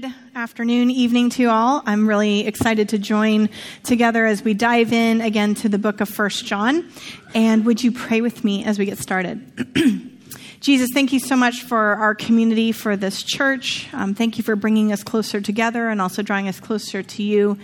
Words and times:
Good 0.00 0.14
afternoon, 0.36 0.92
evening 0.92 1.28
to 1.30 1.42
you 1.42 1.50
all. 1.50 1.82
I'm 1.84 2.08
really 2.08 2.46
excited 2.46 2.90
to 2.90 2.98
join 2.98 3.48
together 3.82 4.26
as 4.26 4.44
we 4.44 4.54
dive 4.54 4.92
in 4.92 5.20
again 5.20 5.56
to 5.56 5.68
the 5.68 5.76
book 5.76 6.00
of 6.00 6.08
First 6.08 6.46
John. 6.46 6.88
And 7.34 7.64
would 7.66 7.82
you 7.82 7.90
pray 7.90 8.20
with 8.20 8.44
me 8.44 8.64
as 8.64 8.78
we 8.78 8.84
get 8.84 8.98
started? 8.98 9.42
Jesus, 10.60 10.90
thank 10.94 11.12
you 11.12 11.18
so 11.18 11.34
much 11.34 11.64
for 11.64 11.96
our 11.96 12.14
community, 12.14 12.70
for 12.70 12.96
this 12.96 13.24
church. 13.24 13.92
Um, 13.92 14.14
thank 14.14 14.38
you 14.38 14.44
for 14.44 14.54
bringing 14.54 14.92
us 14.92 15.02
closer 15.02 15.40
together 15.40 15.88
and 15.88 16.00
also 16.00 16.22
drawing 16.22 16.46
us 16.46 16.60
closer 16.60 17.02
to 17.02 17.22
you 17.24 17.58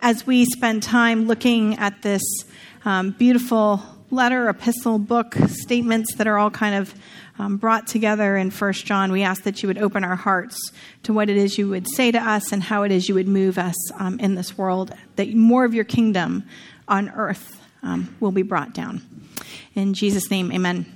as 0.00 0.26
we 0.26 0.46
spend 0.46 0.82
time 0.82 1.26
looking 1.26 1.76
at 1.76 2.00
this 2.00 2.22
um, 2.86 3.10
beautiful 3.10 3.82
letter, 4.10 4.48
epistle, 4.48 4.98
book, 4.98 5.34
statements 5.48 6.14
that 6.14 6.26
are 6.26 6.38
all 6.38 6.50
kind 6.50 6.74
of 6.76 6.94
um, 7.38 7.56
brought 7.56 7.86
together 7.86 8.36
in 8.36 8.50
First 8.50 8.86
John, 8.86 9.12
we 9.12 9.22
ask 9.22 9.42
that 9.42 9.62
you 9.62 9.66
would 9.66 9.78
open 9.78 10.04
our 10.04 10.16
hearts 10.16 10.70
to 11.02 11.12
what 11.12 11.28
it 11.28 11.36
is 11.36 11.58
you 11.58 11.68
would 11.68 11.88
say 11.88 12.10
to 12.10 12.18
us 12.18 12.52
and 12.52 12.62
how 12.62 12.84
it 12.84 12.92
is 12.92 13.08
you 13.08 13.14
would 13.14 13.28
move 13.28 13.58
us 13.58 13.76
um, 13.98 14.18
in 14.20 14.34
this 14.34 14.56
world, 14.56 14.94
that 15.16 15.34
more 15.34 15.64
of 15.64 15.74
your 15.74 15.84
kingdom 15.84 16.44
on 16.88 17.10
earth 17.10 17.60
um, 17.82 18.14
will 18.20 18.32
be 18.32 18.42
brought 18.42 18.72
down. 18.72 19.02
In 19.74 19.92
Jesus' 19.92 20.30
name, 20.30 20.50
amen. 20.52 20.86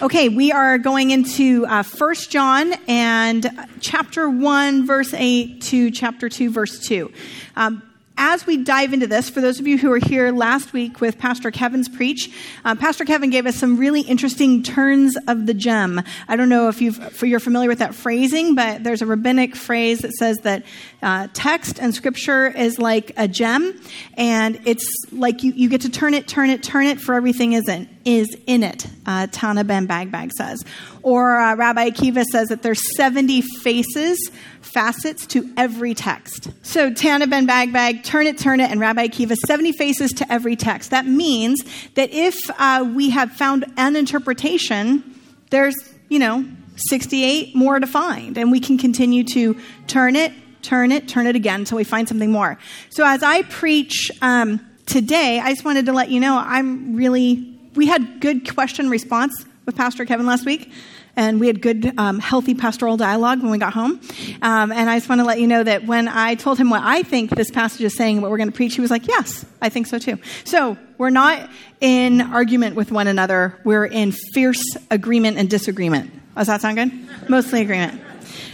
Okay, 0.00 0.28
we 0.28 0.52
are 0.52 0.78
going 0.78 1.10
into 1.10 1.64
uh, 1.66 1.84
John 2.28 2.72
and 2.88 3.46
chapter 3.80 4.28
1, 4.28 4.86
verse 4.86 5.14
8 5.14 5.62
to 5.62 5.90
chapter 5.90 6.28
2, 6.28 6.50
verse 6.50 6.80
2. 6.80 7.12
Um, 7.56 7.82
as 8.16 8.46
we 8.46 8.62
dive 8.62 8.92
into 8.92 9.06
this, 9.06 9.30
for 9.30 9.40
those 9.40 9.58
of 9.58 9.66
you 9.66 9.78
who 9.78 9.90
were 9.90 9.98
here 9.98 10.30
last 10.32 10.72
week 10.72 11.00
with 11.00 11.18
Pastor 11.18 11.50
Kevin's 11.50 11.88
preach, 11.88 12.30
uh, 12.64 12.74
Pastor 12.74 13.04
Kevin 13.04 13.30
gave 13.30 13.46
us 13.46 13.56
some 13.56 13.76
really 13.76 14.02
interesting 14.02 14.62
turns 14.62 15.16
of 15.28 15.46
the 15.46 15.54
gem. 15.54 16.00
I 16.28 16.36
don't 16.36 16.48
know 16.48 16.68
if, 16.68 16.80
you 16.80 16.92
are 17.34 17.40
familiar 17.40 17.68
with 17.68 17.78
that 17.78 17.94
phrasing, 17.94 18.54
but 18.54 18.84
there's 18.84 19.02
a 19.02 19.06
rabbinic 19.06 19.56
phrase 19.56 20.00
that 20.00 20.12
says 20.12 20.38
that 20.38 20.64
uh, 21.02 21.28
text 21.32 21.80
and 21.80 21.94
scripture 21.94 22.48
is 22.48 22.78
like 22.78 23.12
a 23.16 23.28
gem, 23.28 23.80
and 24.14 24.60
it's 24.64 24.86
like 25.12 25.42
you, 25.42 25.52
you 25.52 25.68
get 25.68 25.82
to 25.82 25.90
turn 25.90 26.14
it, 26.14 26.28
turn 26.28 26.50
it, 26.50 26.62
turn 26.62 26.86
it 26.86 27.00
for 27.00 27.14
everything 27.14 27.52
isn't 27.52 27.88
is 28.04 28.36
in 28.46 28.62
it. 28.62 28.86
Uh, 29.06 29.26
Tana 29.30 29.64
Ben 29.64 29.86
Bagbag 29.86 30.32
says, 30.32 30.64
or 31.02 31.38
uh, 31.38 31.54
Rabbi 31.54 31.90
Akiva 31.90 32.24
says 32.24 32.48
that 32.48 32.62
there's 32.62 32.96
70 32.96 33.42
faces 33.42 34.30
facets 34.60 35.26
to 35.26 35.52
every 35.56 35.94
text. 35.94 36.50
So 36.62 36.92
Tana 36.92 37.26
Ben 37.26 37.46
Bagbag, 37.46 38.04
turn 38.04 38.26
it, 38.26 38.38
turn 38.38 38.60
it, 38.60 38.70
and 38.70 38.80
Rabbi 38.80 39.08
Akiva, 39.08 39.36
70 39.36 39.72
faces 39.72 40.12
to 40.14 40.32
every 40.32 40.56
text. 40.56 40.90
That 40.90 41.06
means 41.06 41.62
that 41.94 42.10
if 42.12 42.36
uh, 42.58 42.88
we 42.94 43.10
have 43.10 43.32
found 43.32 43.66
an 43.76 43.96
interpretation, 43.96 45.04
there's, 45.50 45.76
you 46.08 46.18
know, 46.18 46.44
68 46.76 47.54
more 47.54 47.78
to 47.78 47.86
find, 47.86 48.38
and 48.38 48.50
we 48.50 48.60
can 48.60 48.78
continue 48.78 49.24
to 49.24 49.56
turn 49.86 50.16
it, 50.16 50.32
turn 50.62 50.92
it, 50.92 51.08
turn 51.08 51.26
it 51.26 51.36
again 51.36 51.60
until 51.60 51.76
we 51.76 51.84
find 51.84 52.08
something 52.08 52.30
more. 52.30 52.58
So 52.90 53.04
as 53.06 53.22
I 53.22 53.42
preach 53.42 54.10
um, 54.22 54.60
today, 54.86 55.40
I 55.40 55.50
just 55.50 55.64
wanted 55.64 55.86
to 55.86 55.92
let 55.92 56.10
you 56.10 56.20
know 56.20 56.38
I'm 56.38 56.96
really, 56.96 57.51
we 57.74 57.86
had 57.86 58.20
good 58.20 58.54
question 58.54 58.90
response 58.90 59.44
with 59.66 59.76
Pastor 59.76 60.04
Kevin 60.04 60.26
last 60.26 60.44
week 60.44 60.70
and 61.16 61.40
we 61.40 61.46
had 61.46 61.60
good, 61.60 61.92
um, 61.98 62.18
healthy 62.18 62.54
pastoral 62.54 62.96
dialogue 62.96 63.42
when 63.42 63.50
we 63.50 63.58
got 63.58 63.72
home. 63.72 64.00
Um, 64.40 64.72
and 64.72 64.88
I 64.88 64.96
just 64.96 65.08
want 65.08 65.20
to 65.20 65.24
let 65.24 65.40
you 65.40 65.46
know 65.46 65.62
that 65.62 65.84
when 65.84 66.08
I 66.08 66.34
told 66.34 66.58
him 66.58 66.70
what 66.70 66.82
I 66.82 67.02
think 67.02 67.30
this 67.30 67.50
passage 67.50 67.82
is 67.82 67.96
saying, 67.96 68.20
what 68.20 68.30
we're 68.30 68.38
going 68.38 68.50
to 68.50 68.56
preach, 68.56 68.74
he 68.74 68.80
was 68.80 68.90
like, 68.90 69.06
"Yes, 69.06 69.44
I 69.60 69.68
think 69.68 69.86
so 69.86 69.98
too." 69.98 70.18
So 70.44 70.76
we're 70.98 71.10
not 71.10 71.50
in 71.80 72.20
argument 72.20 72.76
with 72.76 72.90
one 72.90 73.08
another; 73.08 73.58
we're 73.64 73.84
in 73.84 74.12
fierce 74.12 74.62
agreement 74.90 75.36
and 75.36 75.50
disagreement. 75.50 76.10
Does 76.34 76.46
that 76.46 76.62
sound 76.62 76.76
good? 76.76 77.28
Mostly 77.28 77.60
agreement. 77.60 78.00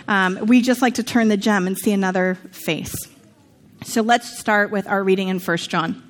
Um, 0.08 0.46
we 0.46 0.62
just 0.62 0.82
like 0.82 0.94
to 0.94 1.02
turn 1.02 1.28
the 1.28 1.36
gem 1.36 1.66
and 1.66 1.78
see 1.78 1.92
another 1.92 2.36
face. 2.50 2.94
So 3.84 4.02
let's 4.02 4.36
start 4.38 4.72
with 4.72 4.88
our 4.88 5.04
reading 5.04 5.28
in 5.28 5.38
First 5.38 5.70
John. 5.70 6.07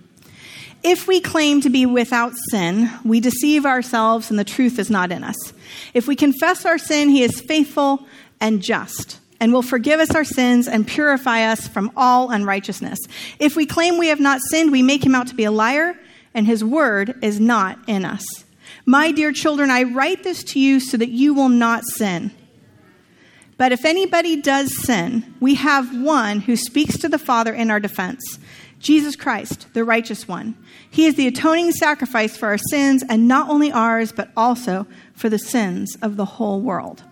If 0.82 1.08
we 1.08 1.20
claim 1.20 1.60
to 1.62 1.70
be 1.70 1.86
without 1.86 2.32
sin, 2.50 2.90
we 3.04 3.20
deceive 3.20 3.66
ourselves 3.66 4.30
and 4.30 4.38
the 4.38 4.44
truth 4.44 4.78
is 4.78 4.90
not 4.90 5.10
in 5.10 5.24
us. 5.24 5.52
If 5.92 6.06
we 6.06 6.14
confess 6.14 6.64
our 6.64 6.78
sin, 6.78 7.08
he 7.08 7.22
is 7.22 7.40
faithful 7.40 8.06
and 8.40 8.62
just 8.62 9.18
and 9.40 9.52
will 9.52 9.62
forgive 9.62 10.00
us 10.00 10.14
our 10.14 10.24
sins 10.24 10.66
and 10.66 10.86
purify 10.86 11.42
us 11.42 11.68
from 11.68 11.90
all 11.96 12.30
unrighteousness. 12.30 12.98
If 13.38 13.56
we 13.56 13.66
claim 13.66 13.98
we 13.98 14.08
have 14.08 14.20
not 14.20 14.40
sinned, 14.48 14.72
we 14.72 14.82
make 14.82 15.04
him 15.04 15.14
out 15.14 15.28
to 15.28 15.34
be 15.34 15.44
a 15.44 15.50
liar 15.50 15.98
and 16.34 16.46
his 16.46 16.64
word 16.64 17.18
is 17.22 17.40
not 17.40 17.78
in 17.86 18.04
us. 18.04 18.24
My 18.84 19.12
dear 19.12 19.32
children, 19.32 19.70
I 19.70 19.82
write 19.82 20.22
this 20.22 20.42
to 20.44 20.60
you 20.60 20.80
so 20.80 20.96
that 20.96 21.10
you 21.10 21.34
will 21.34 21.48
not 21.48 21.84
sin. 21.84 22.30
But 23.56 23.72
if 23.72 23.84
anybody 23.84 24.40
does 24.40 24.84
sin, 24.84 25.34
we 25.40 25.56
have 25.56 26.00
one 26.00 26.40
who 26.40 26.56
speaks 26.56 26.96
to 26.98 27.08
the 27.08 27.18
Father 27.18 27.52
in 27.52 27.70
our 27.70 27.80
defense 27.80 28.38
Jesus 28.78 29.16
Christ, 29.16 29.66
the 29.74 29.84
righteous 29.84 30.28
one. 30.28 30.56
He 30.90 31.06
is 31.06 31.16
the 31.16 31.26
atoning 31.26 31.72
sacrifice 31.72 32.36
for 32.36 32.46
our 32.46 32.58
sins, 32.58 33.02
and 33.08 33.26
not 33.28 33.48
only 33.50 33.72
ours, 33.72 34.12
but 34.12 34.30
also 34.36 34.86
for 35.14 35.28
the 35.28 35.38
sins 35.38 35.96
of 36.00 36.16
the 36.16 36.24
whole 36.24 36.60
world. 36.60 37.02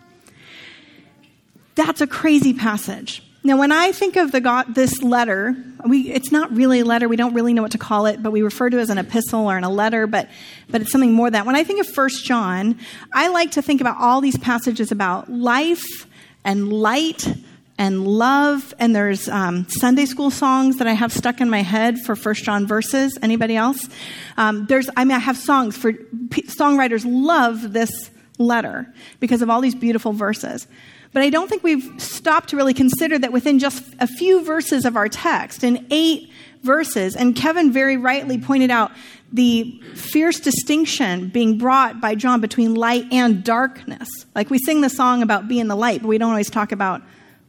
That's 1.74 2.00
a 2.00 2.06
crazy 2.06 2.54
passage. 2.54 3.22
Now, 3.42 3.56
when 3.58 3.70
I 3.70 3.92
think 3.92 4.16
of 4.16 4.32
the 4.32 4.40
God, 4.40 4.74
this 4.74 5.02
letter, 5.02 5.54
we, 5.86 6.10
it's 6.10 6.32
not 6.32 6.50
really 6.52 6.80
a 6.80 6.84
letter. 6.84 7.08
We 7.08 7.16
don't 7.16 7.32
really 7.32 7.54
know 7.54 7.62
what 7.62 7.72
to 7.72 7.78
call 7.78 8.06
it, 8.06 8.20
but 8.20 8.32
we 8.32 8.42
refer 8.42 8.70
to 8.70 8.78
it 8.78 8.80
as 8.80 8.90
an 8.90 8.98
epistle 8.98 9.48
or 9.48 9.56
an, 9.56 9.62
a 9.62 9.70
letter, 9.70 10.08
but, 10.08 10.28
but 10.68 10.80
it's 10.80 10.90
something 10.90 11.12
more 11.12 11.26
than 11.26 11.34
that. 11.34 11.46
When 11.46 11.54
I 11.54 11.62
think 11.62 11.78
of 11.78 11.86
First 11.86 12.24
John, 12.24 12.76
I 13.12 13.28
like 13.28 13.52
to 13.52 13.62
think 13.62 13.80
about 13.80 13.98
all 13.98 14.20
these 14.20 14.36
passages 14.38 14.90
about 14.90 15.30
life 15.30 16.06
and 16.44 16.72
light 16.72 17.36
and 17.78 18.06
love. 18.06 18.74
And 18.78 18.94
there's 18.94 19.28
um, 19.28 19.66
Sunday 19.68 20.06
school 20.06 20.30
songs 20.30 20.76
that 20.76 20.86
I 20.86 20.92
have 20.92 21.12
stuck 21.12 21.40
in 21.40 21.50
my 21.50 21.62
head 21.62 21.98
for 21.98 22.16
First 22.16 22.44
John 22.44 22.66
verses. 22.66 23.18
Anybody 23.22 23.56
else? 23.56 23.88
Um, 24.36 24.66
there's, 24.66 24.88
I 24.96 25.04
mean, 25.04 25.16
I 25.16 25.20
have 25.20 25.36
songs 25.36 25.76
for 25.76 25.92
songwriters 25.92 27.04
love 27.06 27.72
this 27.72 28.10
letter 28.38 28.92
because 29.20 29.42
of 29.42 29.50
all 29.50 29.60
these 29.60 29.74
beautiful 29.74 30.12
verses. 30.12 30.66
But 31.12 31.22
I 31.22 31.30
don't 31.30 31.48
think 31.48 31.62
we've 31.62 31.90
stopped 32.00 32.50
to 32.50 32.56
really 32.56 32.74
consider 32.74 33.18
that 33.18 33.32
within 33.32 33.58
just 33.58 33.82
a 34.00 34.06
few 34.06 34.44
verses 34.44 34.84
of 34.84 34.96
our 34.96 35.08
text, 35.08 35.64
in 35.64 35.86
eight 35.90 36.30
verses, 36.62 37.16
and 37.16 37.34
Kevin 37.34 37.72
very 37.72 37.96
rightly 37.96 38.38
pointed 38.38 38.70
out 38.70 38.92
the 39.32 39.80
fierce 39.94 40.40
distinction 40.40 41.28
being 41.28 41.58
brought 41.58 42.00
by 42.00 42.14
John 42.14 42.40
between 42.40 42.74
light 42.74 43.06
and 43.10 43.42
darkness. 43.42 44.08
Like 44.34 44.50
we 44.50 44.58
sing 44.58 44.82
the 44.82 44.90
song 44.90 45.22
about 45.22 45.48
being 45.48 45.68
the 45.68 45.76
light, 45.76 46.02
but 46.02 46.08
we 46.08 46.18
don't 46.18 46.30
always 46.30 46.50
talk 46.50 46.72
about 46.72 47.02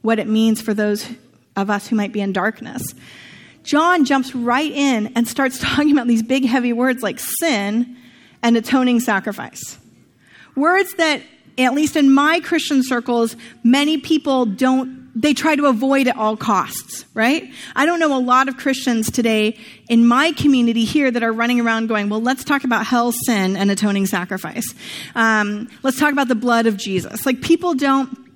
what 0.07 0.19
it 0.19 0.27
means 0.27 0.61
for 0.61 0.73
those 0.73 1.05
of 1.57 1.69
us 1.69 1.85
who 1.85 1.95
might 1.97 2.13
be 2.13 2.21
in 2.21 2.31
darkness. 2.31 2.81
John 3.63 4.05
jumps 4.05 4.33
right 4.33 4.71
in 4.71 5.07
and 5.17 5.27
starts 5.27 5.59
talking 5.61 5.91
about 5.91 6.07
these 6.07 6.23
big, 6.23 6.45
heavy 6.45 6.71
words 6.71 7.03
like 7.03 7.19
sin 7.19 7.97
and 8.41 8.55
atoning 8.55 9.01
sacrifice. 9.01 9.77
Words 10.55 10.93
that, 10.93 11.21
at 11.57 11.73
least 11.73 11.97
in 11.97 12.13
my 12.13 12.39
Christian 12.39 12.83
circles, 12.83 13.35
many 13.65 13.97
people 13.97 14.45
don't, 14.45 15.11
they 15.13 15.33
try 15.33 15.57
to 15.57 15.65
avoid 15.65 16.07
at 16.07 16.15
all 16.15 16.37
costs, 16.37 17.03
right? 17.13 17.51
I 17.75 17.85
don't 17.85 17.99
know 17.99 18.17
a 18.17 18.21
lot 18.21 18.47
of 18.47 18.55
Christians 18.55 19.11
today 19.11 19.59
in 19.89 20.07
my 20.07 20.31
community 20.31 20.85
here 20.85 21.11
that 21.11 21.21
are 21.21 21.33
running 21.33 21.59
around 21.59 21.87
going, 21.87 22.07
well, 22.07 22.21
let's 22.21 22.45
talk 22.45 22.63
about 22.63 22.85
hell, 22.85 23.11
sin, 23.11 23.57
and 23.57 23.69
atoning 23.69 24.05
sacrifice. 24.05 24.73
Um, 25.15 25.67
let's 25.83 25.99
talk 25.99 26.13
about 26.13 26.29
the 26.29 26.35
blood 26.35 26.65
of 26.65 26.77
Jesus. 26.77 27.25
Like 27.25 27.41
people 27.41 27.73
don't, 27.73 28.26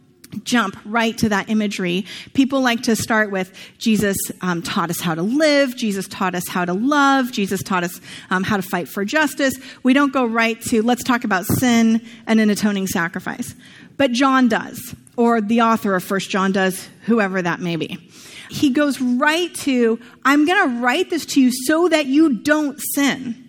jump 0.44 0.78
right 0.86 1.18
to 1.18 1.30
that 1.30 1.50
imagery. 1.50 2.06
People 2.34 2.62
like 2.62 2.84
to 2.84 2.96
start 2.96 3.32
with 3.32 3.52
Jesus 3.78 4.18
um, 4.42 4.62
taught 4.62 4.90
us 4.90 5.00
how 5.00 5.16
to 5.16 5.22
live, 5.22 5.76
Jesus 5.76 6.08
taught 6.08 6.36
us 6.36 6.48
how 6.48 6.66
to 6.66 6.74
love, 6.74 7.32
Jesus 7.32 7.62
taught 7.64 7.84
us 7.84 8.00
um, 8.30 8.44
how 8.44 8.58
to 8.58 8.64
fight 8.64 8.88
for 8.88 9.06
justice. 9.06 9.54
We 9.84 9.94
don't 9.94 10.14
go 10.14 10.26
right 10.26 10.60
to 10.64 10.82
let's 10.82 11.04
talk 11.04 11.24
about 11.24 11.46
sin 11.46 12.02
and 12.28 12.40
an 12.40 12.50
atoning 12.50 12.88
sacrifice. 12.88 13.56
But 13.98 14.12
John 14.12 14.48
does, 14.48 14.96
or 15.16 15.42
the 15.42 15.62
author 15.62 15.96
of 15.96 16.04
First 16.04 16.30
John 16.30 16.52
does, 16.52 16.88
whoever 17.04 17.42
that 17.42 17.60
may 17.60 17.76
be. 17.76 18.00
He 18.50 18.72
goes 18.72 19.00
right 19.00 19.54
to, 19.56 20.00
I'm 20.26 20.46
going 20.46 20.70
to 20.70 20.82
write 20.82 21.10
this 21.10 21.26
to 21.28 21.42
you 21.42 21.52
so 21.66 21.88
that 21.88 22.08
you 22.08 22.40
don't 22.40 22.80
sin. 22.96 23.48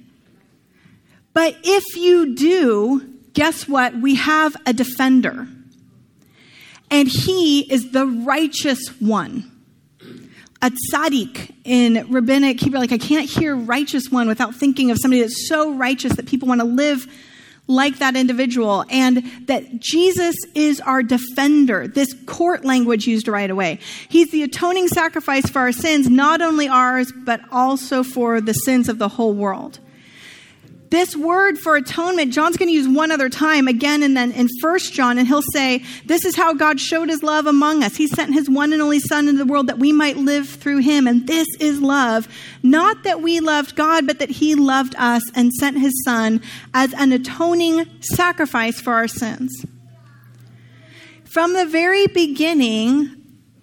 But 1.33 1.57
if 1.65 1.97
you 1.97 2.35
do, 2.35 3.15
guess 3.33 3.67
what? 3.67 3.97
We 3.97 4.17
have 4.17 4.55
a 4.67 4.73
defender 4.73 5.49
and 6.93 7.09
he 7.09 7.61
is 7.73 7.91
the 7.91 8.07
righteous 8.07 8.89
one. 9.01 9.51
A 10.61 10.71
tzaddik 10.71 11.53
in 11.65 12.07
rabbinic 12.13 12.61
Hebrew, 12.61 12.79
like 12.79 12.93
I 12.93 12.99
can't 12.99 13.29
hear 13.29 13.57
righteous 13.57 14.11
one 14.11 14.29
without 14.29 14.55
thinking 14.55 14.93
of 14.93 14.99
somebody 15.01 15.23
that's 15.23 15.49
so 15.49 15.73
righteous 15.73 16.15
that 16.15 16.27
people 16.27 16.47
want 16.47 16.61
to 16.61 16.67
live 16.67 17.09
like 17.69 17.99
that 17.99 18.17
individual, 18.17 18.85
and 18.91 19.25
that 19.47 19.79
Jesus 19.79 20.35
is 20.55 20.81
our 20.81 21.03
defender. 21.03 21.87
This 21.87 22.13
court 22.27 22.65
language 22.65 23.07
used 23.07 23.29
right 23.29 23.49
away. 23.49 23.79
He's 24.09 24.31
the 24.33 24.43
atoning 24.43 24.89
sacrifice 24.89 25.49
for 25.49 25.61
our 25.61 25.73
sins, 25.73 26.11
not 26.11 26.43
only 26.43 26.67
ours, 26.69 27.13
but 27.25 27.41
also 27.53 28.03
for 28.03 28.41
the 28.41 28.53
sins 28.53 28.89
of 28.89 28.99
the 28.99 29.09
whole 29.09 29.33
world. 29.33 29.79
This 30.93 31.17
word 31.17 31.59
for 31.59 31.75
atonement, 31.75 32.35
John's 32.35 32.59
going 32.59 32.69
to 32.69 32.75
use 32.75 32.87
one 32.87 33.11
other 33.11 33.31
time 33.31 33.67
again 33.67 34.03
and 34.03 34.15
then 34.15 34.31
in 34.31 34.47
First 34.61 34.93
John, 34.93 35.17
and 35.17 35.27
he'll 35.27 35.41
say, 35.41 35.83
This 36.05 36.27
is 36.27 36.37
how 36.37 36.53
God 36.53 36.79
showed 36.79 37.09
his 37.09 37.23
love 37.23 37.47
among 37.47 37.83
us. 37.83 37.97
He 37.97 38.07
sent 38.07 38.35
his 38.35 38.51
one 38.51 38.75
and 38.75 38.83
only 38.83 39.01
Son 39.01 39.27
into 39.27 39.43
the 39.43 39.51
world 39.51 39.69
that 39.69 39.79
we 39.79 39.91
might 39.91 40.19
live 40.19 40.47
through 40.47 40.81
him. 40.81 41.07
And 41.07 41.27
this 41.27 41.49
is 41.59 41.81
love. 41.81 42.29
Not 42.63 43.05
that 43.05 43.23
we 43.23 43.41
loved 43.41 43.75
God, 43.75 44.07
but 44.07 44.19
that 44.19 44.29
he 44.29 44.55
loved 44.55 44.95
us 44.99 45.23
and 45.35 45.51
sent 45.55 45.79
his 45.79 45.95
Son 46.05 46.43
as 46.75 46.93
an 46.93 47.11
atoning 47.13 47.87
sacrifice 48.03 48.79
for 48.79 48.93
our 48.93 49.09
sins. 49.09 49.65
From 51.25 51.55
the 51.55 51.65
very 51.65 52.07
beginning, 52.07 53.17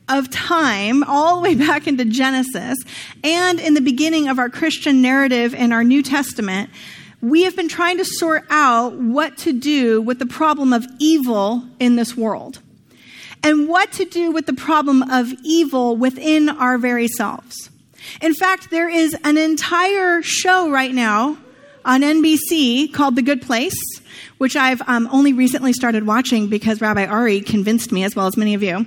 of 0.08 0.28
time, 0.32 1.04
all 1.04 1.36
the 1.36 1.42
way 1.42 1.54
back 1.68 1.86
into 1.86 2.04
Genesis, 2.04 2.80
and 3.24 3.60
in 3.60 3.76
the 3.76 3.82
beginning 3.82 4.28
of 4.28 4.40
our 4.40 4.50
Christian 4.50 5.04
narrative 5.04 5.54
in 5.54 5.72
our 5.72 5.84
New 5.84 6.02
Testament, 6.02 6.72
we 7.22 7.44
have 7.44 7.56
been 7.56 7.68
trying 7.68 7.98
to 7.98 8.06
sort 8.06 8.46
out 8.50 8.94
what 8.96 9.38
to 9.40 9.54
do 9.54 10.02
with 10.02 10.20
the 10.20 10.26
problem 10.26 10.74
of 10.74 10.86
evil 11.00 11.64
in 11.80 11.96
this 11.96 12.16
world 12.16 12.60
and 13.44 13.68
what 13.68 13.92
to 13.94 14.06
do 14.06 14.32
with 14.32 14.46
the 14.46 14.54
problem 14.54 15.04
of 15.04 15.34
evil 15.44 15.96
within 15.96 16.50
our 16.50 16.78
very 16.78 17.08
selves. 17.08 17.70
In 18.22 18.34
fact, 18.34 18.70
there 18.70 18.90
is 18.90 19.16
an 19.24 19.38
entire 19.38 20.22
show 20.22 20.70
right 20.70 20.94
now 20.94 21.38
on 21.86 22.02
NBC 22.02 22.92
called 22.94 23.16
The 23.16 23.22
Good 23.22 23.42
Place, 23.42 23.78
which 24.38 24.56
I've 24.56 24.82
um, 24.88 25.08
only 25.12 25.34
recently 25.34 25.74
started 25.74 26.06
watching 26.06 26.48
because 26.48 26.82
Rabbi 26.82 27.06
Ari 27.06 27.42
convinced 27.42 27.92
me, 27.92 28.04
as 28.04 28.16
well 28.16 28.28
as 28.28 28.38
many 28.38 28.54
of 28.54 28.64
you. 28.64 28.86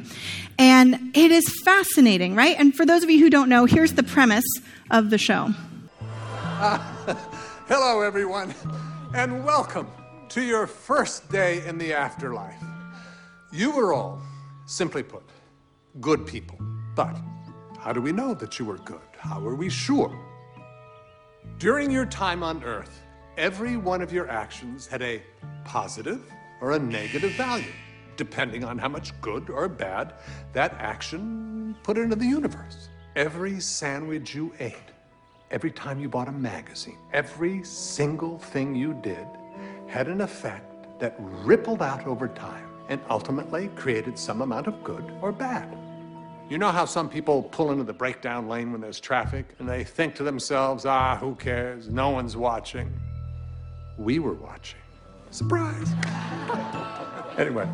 And 0.58 1.10
it 1.14 1.30
is 1.30 1.44
fascinating, 1.64 2.34
right? 2.34 2.56
And 2.58 2.74
for 2.74 2.84
those 2.84 3.02
of 3.02 3.10
you 3.10 3.20
who 3.20 3.30
don't 3.30 3.48
know, 3.48 3.64
here's 3.64 3.92
the 3.92 4.02
premise 4.02 4.44
of 4.90 5.10
the 5.10 5.18
show. 5.18 5.50
Hello, 7.68 8.00
everyone, 8.00 8.52
and 9.14 9.44
welcome 9.44 9.86
to 10.30 10.42
your 10.42 10.66
first 10.66 11.30
day 11.30 11.64
in 11.64 11.78
the 11.78 11.92
afterlife. 11.92 12.60
You 13.52 13.70
were 13.70 13.92
all, 13.92 14.20
simply 14.66 15.04
put, 15.04 15.22
good 16.00 16.26
people. 16.26 16.58
But 16.96 17.16
how 17.78 17.92
do 17.92 18.00
we 18.00 18.10
know 18.10 18.34
that 18.34 18.58
you 18.58 18.64
were 18.64 18.78
good? 18.78 19.00
How 19.16 19.46
are 19.46 19.54
we 19.54 19.70
sure? 19.70 20.12
During 21.58 21.92
your 21.92 22.04
time 22.04 22.42
on 22.42 22.64
earth, 22.64 23.00
every 23.36 23.76
one 23.76 24.02
of 24.02 24.12
your 24.12 24.28
actions 24.28 24.88
had 24.88 25.00
a 25.00 25.22
positive 25.64 26.20
or 26.60 26.72
a 26.72 26.78
negative 26.80 27.32
value 27.34 27.72
depending 28.16 28.64
on 28.64 28.76
how 28.76 28.88
much 28.88 29.18
good 29.20 29.48
or 29.48 29.68
bad 29.68 30.14
that 30.52 30.74
action 30.78 31.76
put 31.84 31.96
into 31.96 32.16
the 32.16 32.26
universe. 32.26 32.88
Every 33.14 33.60
sandwich 33.60 34.34
you 34.34 34.52
ate, 34.58 34.91
every 35.52 35.70
time 35.70 36.00
you 36.00 36.08
bought 36.08 36.28
a 36.28 36.32
magazine, 36.32 36.98
every 37.12 37.62
single 37.62 38.38
thing 38.38 38.74
you 38.74 38.94
did 39.02 39.26
had 39.86 40.08
an 40.08 40.22
effect 40.22 40.98
that 40.98 41.14
rippled 41.18 41.82
out 41.82 42.06
over 42.06 42.26
time 42.26 42.66
and 42.88 43.00
ultimately 43.10 43.68
created 43.76 44.18
some 44.18 44.40
amount 44.40 44.66
of 44.66 44.82
good 44.82 45.12
or 45.20 45.30
bad. 45.30 45.76
You 46.48 46.58
know 46.58 46.70
how 46.70 46.86
some 46.86 47.08
people 47.08 47.42
pull 47.42 47.70
into 47.70 47.84
the 47.84 47.92
breakdown 47.92 48.48
lane 48.48 48.72
when 48.72 48.80
there's 48.80 48.98
traffic 48.98 49.46
and 49.58 49.68
they 49.68 49.84
think 49.84 50.14
to 50.16 50.22
themselves, 50.22 50.86
ah, 50.86 51.16
who 51.16 51.34
cares? 51.34 51.88
No 51.88 52.10
one's 52.10 52.36
watching. 52.36 52.92
We 53.98 54.18
were 54.18 54.34
watching. 54.34 54.80
Surprise. 55.30 55.92
anyway, 57.38 57.66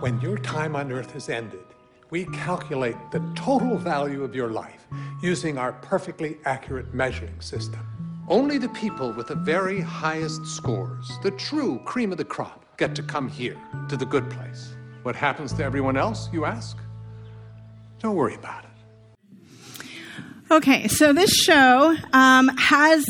when 0.00 0.20
your 0.20 0.38
time 0.38 0.76
on 0.76 0.92
earth 0.92 1.12
has 1.12 1.28
ended, 1.28 1.64
we 2.10 2.24
calculate 2.26 2.96
the 3.10 3.20
total 3.34 3.76
value 3.76 4.24
of 4.24 4.34
your 4.34 4.50
life 4.50 4.86
using 5.22 5.58
our 5.58 5.72
perfectly 5.72 6.38
accurate 6.44 6.94
measuring 6.94 7.40
system. 7.40 7.80
Only 8.28 8.58
the 8.58 8.68
people 8.70 9.12
with 9.12 9.28
the 9.28 9.34
very 9.34 9.80
highest 9.80 10.46
scores, 10.46 11.10
the 11.22 11.30
true 11.32 11.80
cream 11.84 12.12
of 12.12 12.18
the 12.18 12.24
crop, 12.24 12.64
get 12.76 12.94
to 12.94 13.02
come 13.02 13.28
here 13.28 13.56
to 13.88 13.96
the 13.96 14.06
good 14.06 14.28
place. 14.30 14.74
What 15.02 15.16
happens 15.16 15.52
to 15.54 15.64
everyone 15.64 15.96
else, 15.96 16.28
you 16.32 16.44
ask? 16.44 16.76
Don't 18.00 18.16
worry 18.16 18.34
about 18.34 18.64
it. 18.64 18.70
Okay, 20.50 20.88
so 20.88 21.12
this 21.12 21.30
show 21.30 21.94
um, 22.12 22.48
has 22.56 23.04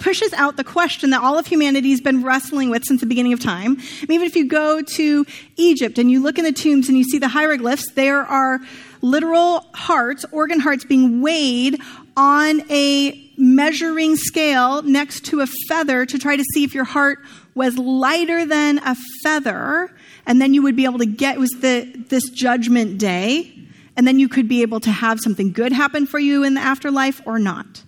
pushes 0.00 0.32
out 0.32 0.56
the 0.56 0.64
question 0.64 1.10
that 1.10 1.22
all 1.22 1.38
of 1.38 1.46
humanity 1.46 1.90
has 1.90 2.00
been 2.00 2.22
wrestling 2.22 2.70
with 2.70 2.84
since 2.84 3.00
the 3.00 3.06
beginning 3.06 3.32
of 3.32 3.40
time. 3.40 3.76
I 3.78 4.06
mean, 4.06 4.16
even 4.16 4.26
if 4.26 4.36
you 4.36 4.48
go 4.48 4.82
to 4.82 5.26
Egypt 5.56 5.98
and 5.98 6.10
you 6.10 6.22
look 6.22 6.38
in 6.38 6.44
the 6.44 6.52
tombs 6.52 6.88
and 6.88 6.96
you 6.96 7.04
see 7.04 7.18
the 7.18 7.28
hieroglyphs, 7.28 7.92
there 7.92 8.22
are 8.22 8.60
literal 9.02 9.66
hearts, 9.74 10.24
organ 10.32 10.60
hearts 10.60 10.84
being 10.84 11.20
weighed 11.20 11.80
on 12.16 12.62
a 12.70 13.22
measuring 13.36 14.16
scale 14.16 14.82
next 14.82 15.26
to 15.26 15.40
a 15.40 15.46
feather 15.68 16.06
to 16.06 16.18
try 16.18 16.36
to 16.36 16.44
see 16.54 16.64
if 16.64 16.74
your 16.74 16.84
heart 16.84 17.18
was 17.54 17.76
lighter 17.78 18.44
than 18.46 18.78
a 18.78 18.96
feather. 19.22 19.90
And 20.26 20.40
then 20.40 20.54
you 20.54 20.62
would 20.62 20.76
be 20.76 20.84
able 20.84 20.98
to 20.98 21.06
get, 21.06 21.38
was 21.38 21.50
the, 21.60 21.90
this 22.08 22.28
judgment 22.30 22.98
day. 22.98 23.52
And 23.96 24.06
then 24.06 24.18
you 24.18 24.28
could 24.28 24.48
be 24.48 24.62
able 24.62 24.80
to 24.80 24.90
have 24.90 25.20
something 25.20 25.52
good 25.52 25.72
happen 25.72 26.06
for 26.06 26.18
you 26.18 26.42
in 26.42 26.54
the 26.54 26.60
afterlife 26.60 27.22
or 27.26 27.38
not. 27.38 27.82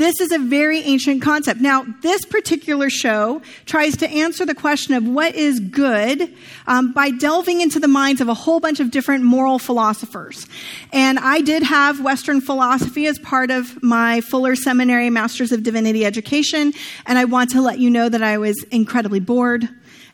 This 0.00 0.18
is 0.18 0.32
a 0.32 0.38
very 0.38 0.78
ancient 0.78 1.20
concept. 1.20 1.60
Now, 1.60 1.84
this 2.00 2.24
particular 2.24 2.88
show 2.88 3.42
tries 3.66 3.98
to 3.98 4.08
answer 4.08 4.46
the 4.46 4.54
question 4.54 4.94
of 4.94 5.06
what 5.06 5.34
is 5.34 5.60
good 5.60 6.34
um, 6.66 6.94
by 6.94 7.10
delving 7.10 7.60
into 7.60 7.78
the 7.78 7.86
minds 7.86 8.22
of 8.22 8.28
a 8.30 8.32
whole 8.32 8.60
bunch 8.60 8.80
of 8.80 8.90
different 8.90 9.24
moral 9.24 9.58
philosophers. 9.58 10.46
And 10.90 11.18
I 11.18 11.42
did 11.42 11.62
have 11.64 12.00
Western 12.00 12.40
philosophy 12.40 13.08
as 13.08 13.18
part 13.18 13.50
of 13.50 13.82
my 13.82 14.22
Fuller 14.22 14.56
Seminary 14.56 15.10
Masters 15.10 15.52
of 15.52 15.64
Divinity 15.64 16.06
education, 16.06 16.72
and 17.04 17.18
I 17.18 17.26
want 17.26 17.50
to 17.50 17.60
let 17.60 17.78
you 17.78 17.90
know 17.90 18.08
that 18.08 18.22
I 18.22 18.38
was 18.38 18.56
incredibly 18.70 19.20
bored 19.20 19.68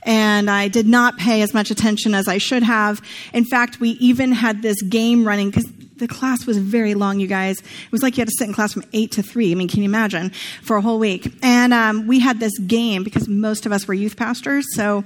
and 0.06 0.48
I 0.48 0.68
did 0.68 0.86
not 0.86 1.18
pay 1.18 1.42
as 1.42 1.52
much 1.52 1.70
attention 1.70 2.14
as 2.14 2.28
I 2.28 2.38
should 2.38 2.62
have. 2.62 3.02
In 3.34 3.44
fact, 3.44 3.80
we 3.80 3.90
even 3.90 4.32
had 4.32 4.62
this 4.62 4.80
game 4.82 5.26
running 5.26 5.50
because 5.50 5.66
the 5.96 6.08
class 6.08 6.46
was 6.46 6.58
very 6.58 6.94
long, 6.94 7.20
you 7.20 7.26
guys. 7.26 7.58
It 7.58 7.92
was 7.92 8.02
like 8.02 8.16
you 8.16 8.20
had 8.20 8.28
to 8.28 8.34
sit 8.38 8.48
in 8.48 8.54
class 8.54 8.72
from 8.72 8.84
8 8.92 9.12
to 9.12 9.22
3. 9.22 9.52
I 9.52 9.54
mean, 9.54 9.68
can 9.68 9.80
you 9.80 9.88
imagine? 9.88 10.30
For 10.62 10.76
a 10.76 10.80
whole 10.80 10.98
week. 10.98 11.32
And 11.42 11.74
um, 11.74 12.06
we 12.06 12.20
had 12.20 12.38
this 12.38 12.56
game 12.60 13.02
because 13.02 13.28
most 13.28 13.66
of 13.66 13.72
us 13.72 13.88
were 13.88 13.94
youth 13.94 14.16
pastors. 14.16 14.64
So 14.74 15.04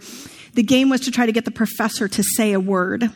the 0.55 0.63
game 0.63 0.91
was 0.91 1.03
to 1.03 1.11
try 1.11 1.27
to 1.27 1.33
get 1.33 1.45
the 1.45 1.51
professor 1.51 2.09
to 2.09 2.23
say 2.23 2.53
a 2.53 2.61
word, 2.61 3.11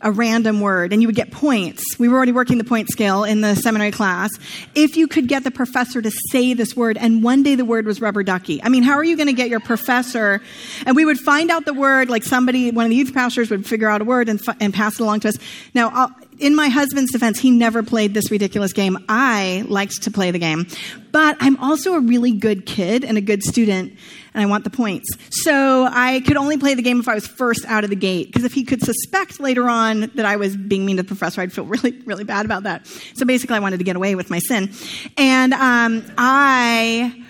a 0.00 0.12
random 0.12 0.60
word, 0.60 0.92
and 0.92 1.02
you 1.02 1.08
would 1.08 1.16
get 1.16 1.30
points. 1.30 1.82
We 1.98 2.08
were 2.08 2.16
already 2.16 2.32
working 2.32 2.58
the 2.58 2.64
point 2.64 2.88
scale 2.90 3.24
in 3.24 3.40
the 3.40 3.54
seminary 3.54 3.90
class. 3.90 4.30
If 4.74 4.96
you 4.96 5.08
could 5.08 5.28
get 5.28 5.44
the 5.44 5.50
professor 5.50 6.00
to 6.00 6.10
say 6.30 6.54
this 6.54 6.76
word, 6.76 6.96
and 6.96 7.22
one 7.22 7.42
day 7.42 7.54
the 7.54 7.64
word 7.64 7.86
was 7.86 8.00
rubber 8.00 8.22
ducky. 8.22 8.62
I 8.62 8.68
mean, 8.68 8.82
how 8.82 8.94
are 8.94 9.04
you 9.04 9.16
going 9.16 9.26
to 9.26 9.32
get 9.32 9.48
your 9.48 9.60
professor? 9.60 10.40
And 10.86 10.94
we 10.94 11.04
would 11.04 11.18
find 11.18 11.50
out 11.50 11.64
the 11.64 11.74
word, 11.74 12.08
like 12.08 12.22
somebody, 12.22 12.70
one 12.70 12.84
of 12.84 12.90
the 12.90 12.96
youth 12.96 13.12
pastors 13.12 13.50
would 13.50 13.66
figure 13.66 13.88
out 13.88 14.00
a 14.00 14.04
word 14.04 14.28
and, 14.28 14.40
and 14.60 14.72
pass 14.72 14.94
it 14.94 15.00
along 15.00 15.20
to 15.20 15.28
us. 15.28 15.36
Now, 15.74 15.90
I'll, 15.92 16.10
in 16.38 16.54
my 16.54 16.68
husband's 16.68 17.12
defense, 17.12 17.38
he 17.38 17.50
never 17.50 17.82
played 17.82 18.14
this 18.14 18.30
ridiculous 18.30 18.72
game. 18.72 18.98
I 19.08 19.64
liked 19.68 20.02
to 20.02 20.10
play 20.10 20.30
the 20.30 20.38
game. 20.38 20.66
But 21.12 21.36
I'm 21.40 21.56
also 21.56 21.94
a 21.94 22.00
really 22.00 22.32
good 22.32 22.66
kid 22.66 23.04
and 23.04 23.16
a 23.16 23.20
good 23.20 23.42
student, 23.42 23.94
and 24.34 24.42
I 24.42 24.46
want 24.46 24.64
the 24.64 24.70
points. 24.70 25.08
So 25.30 25.88
I 25.90 26.20
could 26.20 26.36
only 26.36 26.58
play 26.58 26.74
the 26.74 26.82
game 26.82 27.00
if 27.00 27.08
I 27.08 27.14
was 27.14 27.26
first 27.26 27.64
out 27.66 27.84
of 27.84 27.90
the 27.90 27.96
gate, 27.96 28.26
because 28.26 28.44
if 28.44 28.52
he 28.52 28.64
could 28.64 28.82
suspect 28.82 29.40
later 29.40 29.68
on 29.68 30.10
that 30.14 30.26
I 30.26 30.36
was 30.36 30.56
being 30.56 30.84
mean 30.84 30.98
to 30.98 31.02
the 31.02 31.06
professor, 31.06 31.40
I'd 31.40 31.52
feel 31.52 31.64
really, 31.66 31.92
really 32.04 32.24
bad 32.24 32.44
about 32.44 32.64
that. 32.64 32.86
So 33.14 33.24
basically, 33.24 33.56
I 33.56 33.60
wanted 33.60 33.78
to 33.78 33.84
get 33.84 33.96
away 33.96 34.14
with 34.14 34.30
my 34.30 34.40
sin. 34.40 34.70
And 35.16 35.54
um, 35.54 36.04
I 36.18 37.25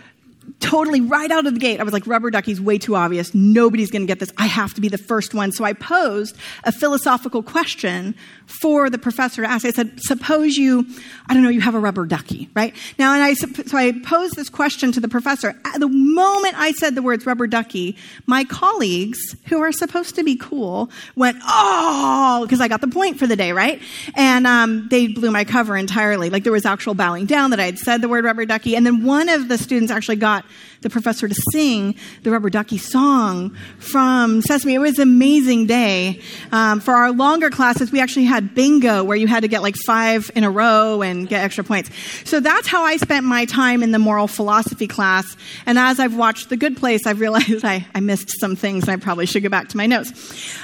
totally 0.61 1.01
right 1.01 1.31
out 1.31 1.47
of 1.47 1.55
the 1.55 1.61
gate, 1.61 1.81
I 1.81 1.83
was 1.85 1.93
like, 1.93 2.07
rubber 2.07 2.31
ducky's 2.31 2.61
way 2.61 2.79
too 2.79 2.97
obvious. 2.97 3.35
Nobody's 3.35 3.91
going 3.91 4.03
to 4.03 4.07
get 4.07 4.21
this. 4.21 4.33
I 4.39 4.47
have 4.47 4.75
to 4.75 4.81
be 4.81 4.89
the 4.89 4.99
first 4.99 5.35
one. 5.35 5.53
So 5.53 5.65
I 5.65 5.75
posed 5.75 6.37
a 6.65 6.73
philosophical 6.73 7.43
question 7.43 8.15
for 8.47 8.89
the 8.89 8.99
professor 8.99 9.43
to 9.43 9.49
ask. 9.49 9.67
I 9.67 9.71
said, 9.71 10.01
suppose 10.01 10.57
you, 10.57 10.87
I 11.29 11.35
don't 11.35 11.43
know, 11.43 11.51
you 11.51 11.61
have 11.61 11.75
a 11.75 11.79
rubber 11.79 12.07
ducky, 12.07 12.49
right? 12.55 12.75
Now, 12.99 13.13
and 13.13 13.23
I, 13.23 13.35
so 13.35 13.77
I 13.77 13.93
posed 14.05 14.37
this 14.37 14.49
question 14.49 14.93
to 14.93 15.01
the 15.01 15.09
professor. 15.09 15.51
At 15.65 15.79
the 15.79 15.89
moment 15.89 16.55
I 16.57 16.73
said 16.73 16.95
the 16.95 17.03
words 17.03 17.27
rubber 17.27 17.47
ducky, 17.47 17.97
my 18.27 18.45
colleagues, 18.45 19.37
who 19.47 19.61
are 19.61 19.73
supposed 19.73 20.15
to 20.15 20.25
be 20.25 20.37
cool, 20.37 20.91
went, 21.17 21.37
oh, 21.45 22.41
because 22.43 22.61
I 22.61 22.69
got 22.69 22.81
the 22.81 22.89
point 22.89 23.19
for 23.19 23.27
the 23.27 23.37
day, 23.37 23.53
right? 23.53 23.81
And 24.15 24.47
um, 24.47 24.89
they 24.89 25.09
blew 25.09 25.31
my 25.31 25.45
cover 25.45 25.77
entirely. 25.77 26.31
Like 26.31 26.45
there 26.45 26.53
was 26.53 26.65
actual 26.65 26.95
bowing 26.95 27.27
down 27.27 27.51
that 27.51 27.61
I 27.61 27.67
had 27.67 27.79
said 27.79 28.01
the 28.01 28.09
word 28.09 28.25
rubber 28.25 28.47
ducky. 28.47 28.75
And 28.75 28.87
then 28.87 29.05
one 29.05 29.29
of 29.29 29.49
the 29.49 29.59
students 29.59 29.93
actually 29.93 30.17
got 30.17 30.46
the 30.83 30.91
professor 30.91 31.29
to 31.29 31.35
sing 31.53 31.95
the 32.23 32.31
Rubber 32.31 32.51
Ducky 32.51 32.79
song 32.79 33.57
from 33.79 34.43
Sesame. 34.43 34.75
It 34.75 34.79
was 34.79 34.99
an 34.99 35.03
amazing 35.03 35.67
day. 35.67 36.21
Um, 36.53 36.81
for 36.81 36.95
our 36.95 37.13
longer 37.13 37.51
classes, 37.51 37.91
we 37.91 38.01
actually 38.01 38.25
had 38.25 38.55
bingo 38.55 39.03
where 39.03 39.17
you 39.17 39.27
had 39.27 39.41
to 39.41 39.49
get 39.49 39.63
like 39.63 39.77
five 39.77 40.31
in 40.35 40.45
a 40.45 40.51
row 40.51 41.03
and 41.03 41.29
get 41.29 41.43
extra 41.43 41.65
points. 41.65 41.91
So 42.25 42.41
that's 42.41 42.69
how 42.69 42.83
I 42.83 42.97
spent 42.99 43.25
my 43.25 43.45
time 43.47 43.83
in 43.83 43.93
the 43.93 43.99
moral 43.99 44.29
philosophy 44.29 44.87
class. 44.87 45.37
And 45.67 45.79
as 45.79 45.99
I've 45.99 46.17
watched 46.17 46.49
The 46.49 46.57
Good 46.57 46.77
Place, 46.77 47.07
I've 47.07 47.21
realized 47.21 47.65
I, 47.65 47.87
I 47.95 48.01
missed 48.01 48.31
some 48.39 48.57
things 48.57 48.85
and 48.85 48.93
I 48.93 48.97
probably 49.03 49.27
should 49.27 49.43
go 49.43 49.49
back 49.49 49.69
to 49.71 49.77
my 49.77 49.87
notes. 49.87 50.13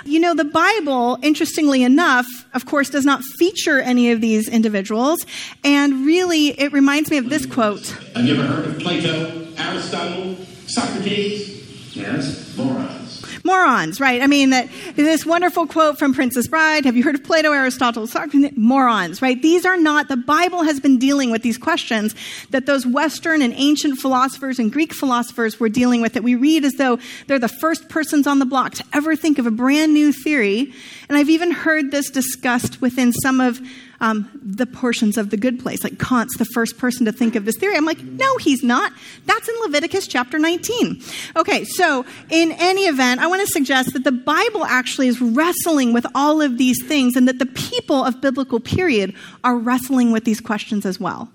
You 0.04 0.20
know, 0.20 0.34
the 0.34 0.44
Bible, 0.44 1.18
interestingly 1.22 1.82
enough, 1.82 2.26
of 2.54 2.66
course, 2.66 2.90
does 2.90 3.04
not 3.04 3.22
feature 3.38 3.80
any 3.80 4.12
of 4.12 4.20
these 4.20 4.48
individuals. 4.48 5.24
And 5.64 6.06
really, 6.06 6.48
it 6.48 6.72
reminds 6.72 7.10
me 7.10 7.18
of 7.18 7.28
this 7.28 7.46
quote. 7.46 7.86
Have 8.14 8.24
you 8.24 8.34
ever 8.34 8.46
heard 8.46 8.66
of 8.66 8.78
Plato? 8.78 9.41
Aristotle, 9.62 10.36
Socrates, 10.66 11.96
yes, 11.96 12.56
morons. 12.56 13.42
Morons, 13.44 14.00
right? 14.00 14.22
I 14.22 14.26
mean, 14.26 14.50
that 14.50 14.68
this 14.94 15.26
wonderful 15.26 15.66
quote 15.66 15.98
from 15.98 16.14
Princess 16.14 16.46
Bride. 16.46 16.84
Have 16.84 16.96
you 16.96 17.02
heard 17.02 17.16
of 17.16 17.24
Plato, 17.24 17.52
Aristotle, 17.52 18.06
Socrates? 18.06 18.52
Morons, 18.56 19.20
right? 19.20 19.40
These 19.40 19.66
are 19.66 19.76
not, 19.76 20.08
the 20.08 20.16
Bible 20.16 20.62
has 20.62 20.78
been 20.78 20.98
dealing 20.98 21.30
with 21.30 21.42
these 21.42 21.58
questions 21.58 22.14
that 22.50 22.66
those 22.66 22.86
Western 22.86 23.42
and 23.42 23.52
ancient 23.56 23.98
philosophers 23.98 24.58
and 24.58 24.72
Greek 24.72 24.94
philosophers 24.94 25.58
were 25.58 25.68
dealing 25.68 26.00
with 26.00 26.12
that 26.12 26.22
we 26.22 26.34
read 26.34 26.64
as 26.64 26.74
though 26.74 26.98
they're 27.26 27.38
the 27.38 27.48
first 27.48 27.88
persons 27.88 28.26
on 28.26 28.38
the 28.38 28.46
block 28.46 28.74
to 28.74 28.84
ever 28.92 29.16
think 29.16 29.38
of 29.38 29.46
a 29.46 29.50
brand 29.50 29.92
new 29.92 30.12
theory. 30.12 30.72
And 31.08 31.18
I've 31.18 31.30
even 31.30 31.50
heard 31.50 31.90
this 31.90 32.10
discussed 32.10 32.80
within 32.80 33.12
some 33.12 33.40
of 33.40 33.60
um, 34.02 34.28
the 34.44 34.66
portions 34.66 35.16
of 35.16 35.30
the 35.30 35.36
good 35.36 35.60
place. 35.60 35.82
Like 35.84 35.98
Kant's 35.98 36.36
the 36.36 36.44
first 36.44 36.76
person 36.76 37.06
to 37.06 37.12
think 37.12 37.36
of 37.36 37.44
this 37.44 37.56
theory. 37.56 37.76
I'm 37.76 37.86
like, 37.86 38.02
no, 38.02 38.36
he's 38.36 38.62
not. 38.62 38.92
That's 39.26 39.48
in 39.48 39.54
Leviticus 39.62 40.08
chapter 40.08 40.40
19. 40.40 41.00
Okay, 41.36 41.64
so 41.64 42.04
in 42.28 42.52
any 42.52 42.82
event, 42.82 43.20
I 43.20 43.28
want 43.28 43.40
to 43.42 43.46
suggest 43.46 43.92
that 43.92 44.02
the 44.02 44.12
Bible 44.12 44.64
actually 44.64 45.06
is 45.06 45.20
wrestling 45.20 45.92
with 45.92 46.04
all 46.16 46.42
of 46.42 46.58
these 46.58 46.84
things 46.84 47.14
and 47.14 47.28
that 47.28 47.38
the 47.38 47.46
people 47.46 48.04
of 48.04 48.20
biblical 48.20 48.58
period 48.58 49.14
are 49.44 49.56
wrestling 49.56 50.10
with 50.10 50.24
these 50.24 50.40
questions 50.40 50.84
as 50.84 50.98
well. 50.98 51.30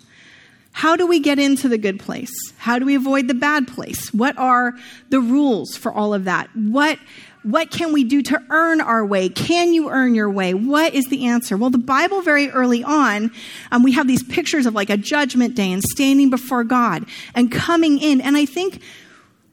How 0.73 0.95
do 0.95 1.07
we 1.07 1.19
get 1.19 1.39
into 1.39 1.69
the 1.69 1.77
good 1.77 1.99
place? 1.99 2.31
How 2.57 2.77
do 2.77 2.85
we 2.85 2.95
avoid 2.95 3.29
the 3.29 3.33
bad 3.33 3.67
place? 3.67 4.13
What 4.13 4.37
are 4.37 4.75
the 5.09 5.21
rules 5.21 5.75
for 5.75 5.91
all 5.91 6.13
of 6.13 6.25
that? 6.25 6.49
What 6.53 6.99
what 7.47 7.71
can 7.71 7.93
we 7.93 8.03
do 8.03 8.21
to 8.21 8.43
earn 8.49 8.81
our 8.81 9.05
way? 9.05 9.29
Can 9.29 9.73
you 9.73 9.89
earn 9.89 10.15
your 10.15 10.29
way? 10.29 10.53
What 10.53 10.93
is 10.93 11.05
the 11.05 11.27
answer? 11.27 11.55
Well, 11.55 11.69
the 11.69 11.77
Bible, 11.77 12.21
very 12.21 12.49
early 12.49 12.83
on, 12.83 13.31
um, 13.71 13.83
we 13.83 13.93
have 13.93 14.05
these 14.05 14.21
pictures 14.21 14.65
of 14.65 14.73
like 14.73 14.89
a 14.89 14.97
judgment 14.97 15.55
day 15.55 15.71
and 15.71 15.81
standing 15.81 16.29
before 16.29 16.65
God 16.65 17.05
and 17.33 17.49
coming 17.49 17.99
in. 17.99 18.19
And 18.19 18.35
I 18.35 18.45
think 18.45 18.81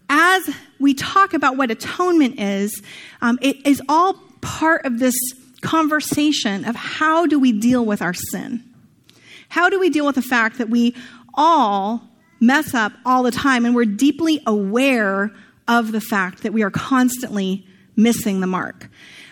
as 0.08 0.50
we 0.80 0.92
talk 0.94 1.34
about 1.34 1.56
what 1.56 1.70
atonement 1.70 2.40
is, 2.40 2.82
um, 3.22 3.38
it 3.40 3.64
is 3.64 3.80
all 3.88 4.14
part 4.40 4.84
of 4.84 4.98
this 4.98 5.14
conversation 5.60 6.64
of 6.64 6.74
how 6.74 7.26
do 7.26 7.38
we 7.38 7.52
deal 7.52 7.86
with 7.86 8.02
our 8.02 8.12
sin? 8.12 8.64
How 9.48 9.70
do 9.70 9.78
we 9.78 9.88
deal 9.88 10.04
with 10.04 10.16
the 10.16 10.22
fact 10.22 10.58
that 10.58 10.68
we 10.68 10.96
all 11.34 12.02
mess 12.40 12.74
up 12.74 12.92
all 13.06 13.22
the 13.22 13.30
time 13.30 13.64
and 13.64 13.72
we're 13.72 13.84
deeply 13.84 14.42
aware 14.46 15.32
of 15.68 15.92
the 15.92 16.00
fact 16.00 16.42
that 16.42 16.52
we 16.52 16.64
are 16.64 16.70
constantly 16.70 17.64
missing 17.96 18.40
the 18.40 18.46
mark. 18.46 18.88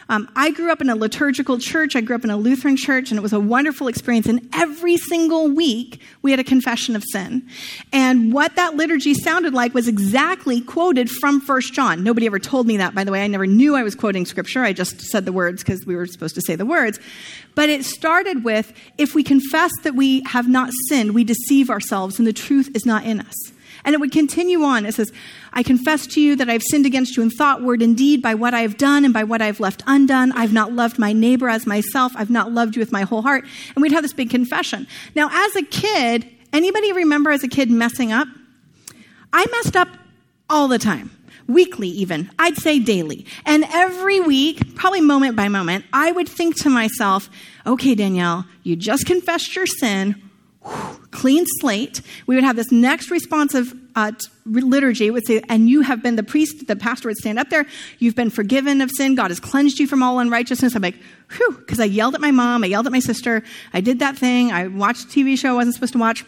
Um, 0.09 0.29
I 0.37 0.51
grew 0.51 0.71
up 0.71 0.83
in 0.83 0.91
a 0.91 0.95
liturgical 0.95 1.59
church. 1.59 1.97
I 1.97 2.03
grew 2.03 2.17
up 2.17 2.25
in 2.25 2.29
a 2.29 2.37
Lutheran 2.37 2.77
church, 2.77 3.11
and 3.11 3.19
it 3.19 3.23
was 3.23 3.33
a 3.33 3.41
wonderful 3.41 3.89
experience. 3.89 4.27
And 4.27 4.47
every 4.53 4.97
single 4.97 5.49
week, 5.49 6.01
we 6.21 6.31
had 6.31 6.41
a 6.41 6.45
confession 6.45 6.97
of 6.97 7.03
sin. 7.13 7.49
And 7.93 8.33
what 8.33 8.57
that 8.57 8.75
liturgy 8.75 9.15
sounded 9.15 9.55
like 9.55 9.73
was 9.73 9.89
exactly 9.89 10.61
quoted 10.61 11.09
from 11.09 11.41
First 11.41 11.73
John. 11.73 12.05
Nobody 12.05 12.27
ever 12.27 12.39
told 12.39 12.67
me 12.67 12.77
that, 12.77 12.95
by 12.95 13.05
the 13.05 13.13
way. 13.13 13.25
I 13.25 13.27
never 13.27 13.47
knew 13.47 13.75
I 13.75 13.83
was 13.83 13.95
quoting 13.95 14.27
scripture. 14.27 14.63
I 14.63 14.75
just 14.75 15.01
said 15.01 15.25
the 15.25 15.33
words 15.33 15.63
because 15.63 15.87
we 15.87 15.97
were 15.97 16.07
supposed 16.07 16.35
to 16.35 16.43
say 16.43 16.57
the 16.57 16.67
words. 16.67 17.01
But 17.55 17.71
it 17.71 17.85
started 17.85 18.45
with 18.45 18.73
if 18.99 19.15
we 19.15 19.23
confess 19.23 19.71
that 19.83 19.95
we 19.95 20.23
have 20.25 20.49
not 20.49 20.71
sinned, 20.89 21.15
we 21.15 21.25
deceive 21.25 21.71
ourselves, 21.71 22.19
and 22.19 22.27
the 22.27 22.33
truth 22.33 22.71
is 22.75 22.85
not 22.85 23.05
in 23.05 23.21
us. 23.21 23.52
And 23.85 23.95
it 23.95 24.01
would 24.01 24.13
continue 24.13 24.63
on. 24.63 24.87
It 24.87 24.95
says, 24.95 25.13
I 25.53 25.63
confess 25.63 26.07
to 26.09 26.21
you 26.21 26.37
that 26.37 26.49
I've 26.49 26.63
sinned 26.63 26.87
against 26.87 27.17
you 27.17 27.23
in 27.23 27.31
thought, 27.31 27.63
word, 27.63 27.83
and 27.83 27.97
deed 27.97 28.23
by 28.23 28.35
what 28.35 28.55
I 28.55 28.61
have 28.61 28.77
done 28.77 29.05
and 29.05 29.13
by 29.13 29.25
what 29.25 29.43
I've 29.43 29.61
left 29.61 29.83
undone. 29.87 30.33
I've 30.33 30.53
not 30.53 30.73
loved 30.73 30.99
my 30.99 31.13
neighbor 31.13 31.49
as 31.49 31.67
myself. 31.67 32.13
I've 32.15 32.31
not 32.31 32.53
loved 32.53 32.77
you 32.77 32.81
with 32.81 32.93
my 32.93 33.03
whole 33.03 33.23
heart. 33.23 33.45
And 33.75 33.83
we'd 33.83 33.93
have 33.93 34.03
this 34.03 34.13
big 34.13 34.31
confession. 34.31 34.87
Now, 35.15 35.29
as 35.33 35.57
a 35.57 35.63
kid, 35.63 36.29
anybody 36.53 36.93
remember 36.93 37.31
as 37.31 37.43
a 37.43 37.49
kid 37.49 37.71
messing 37.71 38.13
up? 38.13 38.29
I 39.33 39.47
messed 39.51 39.77
up 39.77 39.89
all 40.49 40.69
the 40.69 40.79
time 40.79 41.11
weekly 41.49 41.89
even 41.89 42.31
i'd 42.39 42.57
say 42.57 42.79
daily 42.79 43.27
and 43.45 43.65
every 43.73 44.21
week 44.21 44.75
probably 44.75 45.01
moment 45.01 45.35
by 45.35 45.49
moment 45.49 45.85
i 45.93 46.13
would 46.13 46.29
think 46.29 46.57
to 46.57 46.71
myself 46.71 47.29
okay 47.67 47.95
danielle 47.95 48.45
you 48.63 48.77
just 48.77 49.07
confessed 49.07 49.57
your 49.57 49.67
sin 49.67 50.15
clean 51.11 51.45
slate. 51.61 52.01
We 52.27 52.35
would 52.35 52.45
have 52.45 52.57
this 52.57 52.73
next 52.73 53.11
responsive 53.11 53.75
uh, 53.95 54.13
liturgy. 54.47 55.07
It 55.07 55.11
would 55.11 55.27
say, 55.27 55.43
and 55.49 55.69
you 55.69 55.83
have 55.83 56.03
been 56.03 56.17
the 56.17 56.23
priest, 56.23 56.67
the 56.67 56.77
pastor 56.77 57.09
would 57.09 57.17
stand 57.17 57.39
up 57.39 57.51
there. 57.51 57.67
You've 57.99 58.17
been 58.17 58.31
forgiven 58.31 58.81
of 58.81 58.91
sin. 58.91 59.15
God 59.15 59.31
has 59.31 59.41
cleansed 59.41 59.79
you 59.79 59.87
from 59.87 60.03
all 60.03 60.19
unrighteousness. 60.19 60.75
I'm 60.75 60.83
like, 60.83 60.97
whew, 61.33 61.57
because 61.59 61.81
I 61.81 61.85
yelled 61.85 62.15
at 62.15 62.21
my 62.21 62.31
mom. 62.31 62.65
I 62.65 62.69
yelled 62.69 62.87
at 62.87 62.93
my 62.93 63.01
sister. 63.01 63.43
I 63.73 63.81
did 63.81 63.99
that 64.01 64.17
thing. 64.17 64.53
I 64.53 64.69
watched 64.69 65.05
a 65.05 65.09
TV 65.09 65.39
show 65.39 65.51
I 65.51 65.55
wasn't 65.55 65.75
supposed 65.75 65.93
to 65.93 65.99
watch. 65.99 66.25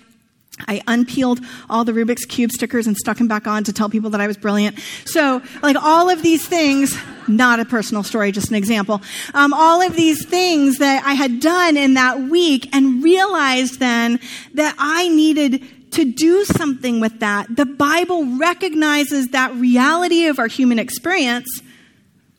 I 0.69 0.83
unpeeled 0.87 1.41
all 1.69 1.85
the 1.85 1.93
Rubik's 1.93 2.25
Cube 2.25 2.53
stickers 2.53 2.87
and 2.87 2.97
stuck 2.97 3.19
them 3.19 3.29
back 3.29 3.47
on 3.47 3.65
to 3.65 3.73
tell 3.73 3.89
people 3.89 4.11
that 4.11 4.21
I 4.21 4.27
was 4.27 4.37
brilliant. 4.37 4.79
So, 5.05 5.43
like 5.63 5.77
all 5.77 6.09
of 6.09 6.23
these 6.23 6.47
things, 6.47 6.97
not 7.27 7.61
a 7.61 7.65
personal 7.65 8.03
story, 8.03 8.31
just 8.33 8.51
an 8.51 8.55
example. 8.55 9.03
Um, 9.35 9.53
all 9.53 9.83
of 9.83 9.97
these 9.97 10.25
things 10.25 10.79
that 10.79 11.05
I 11.05 11.15
had 11.15 11.41
done 11.41 11.77
in 11.77 11.95
that 11.95 12.21
week 12.21 12.69
and 12.75 13.03
realized 13.03 13.81
then 13.81 14.21
that 14.55 14.75
I 14.79 15.09
needed 15.09 15.63
to 15.93 16.05
do 16.05 16.45
something 16.45 17.01
with 17.01 17.21
that. 17.21 17.55
The 17.55 17.67
Bible 17.67 18.37
recognizes 18.37 19.29
that 19.29 19.55
reality 19.55 20.27
of 20.27 20.39
our 20.39 20.49
human 20.49 20.79
experience 20.79 21.49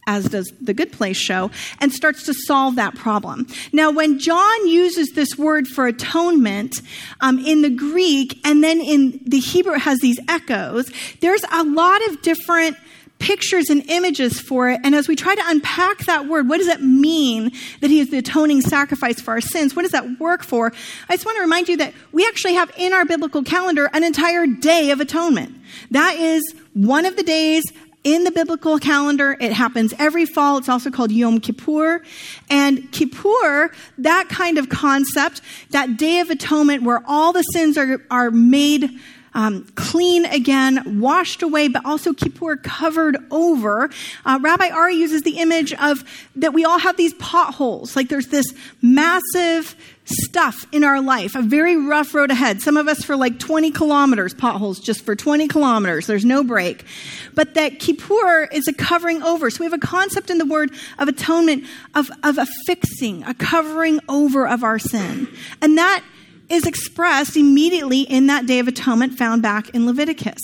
as 0.07 0.25
does 0.25 0.51
the 0.61 0.73
Good 0.73 0.91
Place 0.91 1.17
show, 1.17 1.51
and 1.79 1.91
starts 1.91 2.23
to 2.25 2.33
solve 2.33 2.75
that 2.75 2.95
problem. 2.95 3.47
Now, 3.73 3.91
when 3.91 4.19
John 4.19 4.67
uses 4.67 5.09
this 5.09 5.37
word 5.37 5.67
for 5.67 5.87
atonement 5.87 6.81
um, 7.21 7.39
in 7.39 7.61
the 7.61 7.69
Greek 7.69 8.39
and 8.45 8.63
then 8.63 8.81
in 8.81 9.19
the 9.25 9.39
Hebrew, 9.39 9.73
it 9.73 9.79
has 9.81 9.99
these 9.99 10.19
echoes, 10.27 10.91
there's 11.21 11.43
a 11.51 11.63
lot 11.63 12.05
of 12.07 12.21
different 12.21 12.77
pictures 13.19 13.69
and 13.69 13.89
images 13.89 14.39
for 14.39 14.69
it. 14.69 14.81
And 14.83 14.93
as 14.93 15.07
we 15.07 15.15
try 15.15 15.35
to 15.35 15.43
unpack 15.45 15.99
that 16.05 16.27
word, 16.27 16.49
what 16.49 16.57
does 16.57 16.67
it 16.67 16.81
mean 16.81 17.51
that 17.79 17.89
he 17.89 17.99
is 17.99 18.11
the 18.11 18.17
atoning 18.17 18.61
sacrifice 18.61 19.21
for 19.21 19.31
our 19.31 19.41
sins? 19.41 19.75
What 19.75 19.83
does 19.83 19.91
that 19.91 20.19
work 20.19 20.43
for? 20.43 20.73
I 21.09 21.15
just 21.15 21.25
want 21.25 21.37
to 21.37 21.41
remind 21.41 21.69
you 21.69 21.77
that 21.77 21.93
we 22.11 22.25
actually 22.27 22.55
have 22.55 22.71
in 22.77 22.93
our 22.93 23.05
biblical 23.05 23.41
calendar 23.41 23.89
an 23.93 24.03
entire 24.03 24.45
day 24.45 24.91
of 24.91 24.99
atonement. 24.99 25.55
That 25.91 26.17
is 26.17 26.43
one 26.73 27.05
of 27.05 27.15
the 27.15 27.23
days 27.23 27.63
in 28.05 28.23
the 28.23 28.31
biblical 28.31 28.79
calendar. 28.79 29.35
It 29.41 29.51
happens 29.51 29.93
every 29.99 30.25
fall. 30.25 30.57
It's 30.57 30.69
also 30.69 30.89
called 30.89 31.11
Yom 31.11 31.41
Kippur. 31.41 32.01
And 32.49 32.89
Kippur, 32.93 33.71
that 33.97 34.29
kind 34.29 34.57
of 34.57 34.69
concept, 34.69 35.41
that 35.71 35.97
day 35.97 36.19
of 36.19 36.29
atonement 36.29 36.83
where 36.83 37.03
all 37.05 37.33
the 37.33 37.41
sins 37.41 37.77
are, 37.77 37.99
are 38.09 38.31
made 38.31 38.91
um, 39.33 39.67
clean 39.75 40.25
again, 40.25 41.01
washed 41.01 41.41
away, 41.41 41.67
but 41.67 41.85
also 41.85 42.13
Kippur 42.13 42.55
covered 42.55 43.17
over. 43.31 43.89
Uh, 44.23 44.39
Rabbi 44.41 44.69
Ari 44.69 44.95
uses 44.95 45.23
the 45.23 45.39
image 45.39 45.73
of 45.73 46.05
that 46.37 46.53
we 46.53 46.63
all 46.63 46.79
have 46.79 46.95
these 46.95 47.13
potholes. 47.15 47.97
Like 47.97 48.07
there's 48.07 48.27
this 48.27 48.53
massive 48.81 49.75
stuff 50.05 50.65
in 50.71 50.83
our 50.83 51.01
life, 51.01 51.35
a 51.35 51.41
very 51.41 51.75
rough 51.75 52.13
road 52.13 52.31
ahead. 52.31 52.61
Some 52.61 52.77
of 52.77 52.87
us 52.87 53.03
for 53.03 53.15
like 53.15 53.39
20 53.39 53.71
kilometers, 53.71 54.33
potholes 54.33 54.79
just 54.79 55.03
for 55.03 55.15
20 55.15 55.47
kilometers. 55.47 56.07
There's 56.07 56.25
no 56.25 56.43
break. 56.43 56.85
But 57.33 57.55
that 57.55 57.79
Kippur 57.79 58.45
is 58.51 58.67
a 58.67 58.73
covering 58.73 59.23
over. 59.23 59.49
So 59.49 59.59
we 59.59 59.65
have 59.65 59.73
a 59.73 59.77
concept 59.79 60.29
in 60.29 60.37
the 60.37 60.45
word 60.45 60.71
of 60.99 61.07
atonement 61.07 61.65
of, 61.95 62.09
of 62.23 62.37
a 62.37 62.47
fixing, 62.65 63.23
a 63.23 63.33
covering 63.33 63.99
over 64.07 64.47
of 64.47 64.63
our 64.63 64.79
sin. 64.79 65.27
And 65.61 65.77
that 65.77 66.03
is 66.49 66.65
expressed 66.65 67.35
immediately 67.35 68.01
in 68.01 68.27
that 68.27 68.45
day 68.45 68.59
of 68.59 68.67
atonement 68.67 69.17
found 69.17 69.41
back 69.41 69.69
in 69.69 69.85
Leviticus. 69.85 70.41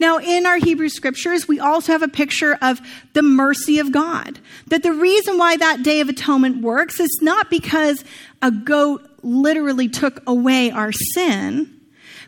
Now, 0.00 0.18
in 0.18 0.46
our 0.46 0.56
Hebrew 0.58 0.88
scriptures, 0.88 1.48
we 1.48 1.58
also 1.58 1.92
have 1.92 2.02
a 2.02 2.08
picture 2.08 2.58
of 2.60 2.80
the 3.14 3.22
mercy 3.22 3.78
of 3.78 3.90
God. 3.90 4.38
That 4.68 4.82
the 4.82 4.92
reason 4.92 5.38
why 5.38 5.56
that 5.56 5.82
day 5.82 6.00
of 6.00 6.08
atonement 6.08 6.62
works 6.62 7.00
is 7.00 7.18
not 7.22 7.50
because 7.50 8.04
a 8.42 8.50
goat 8.50 9.08
literally 9.22 9.88
took 9.88 10.22
away 10.26 10.70
our 10.70 10.92
sin, 10.92 11.74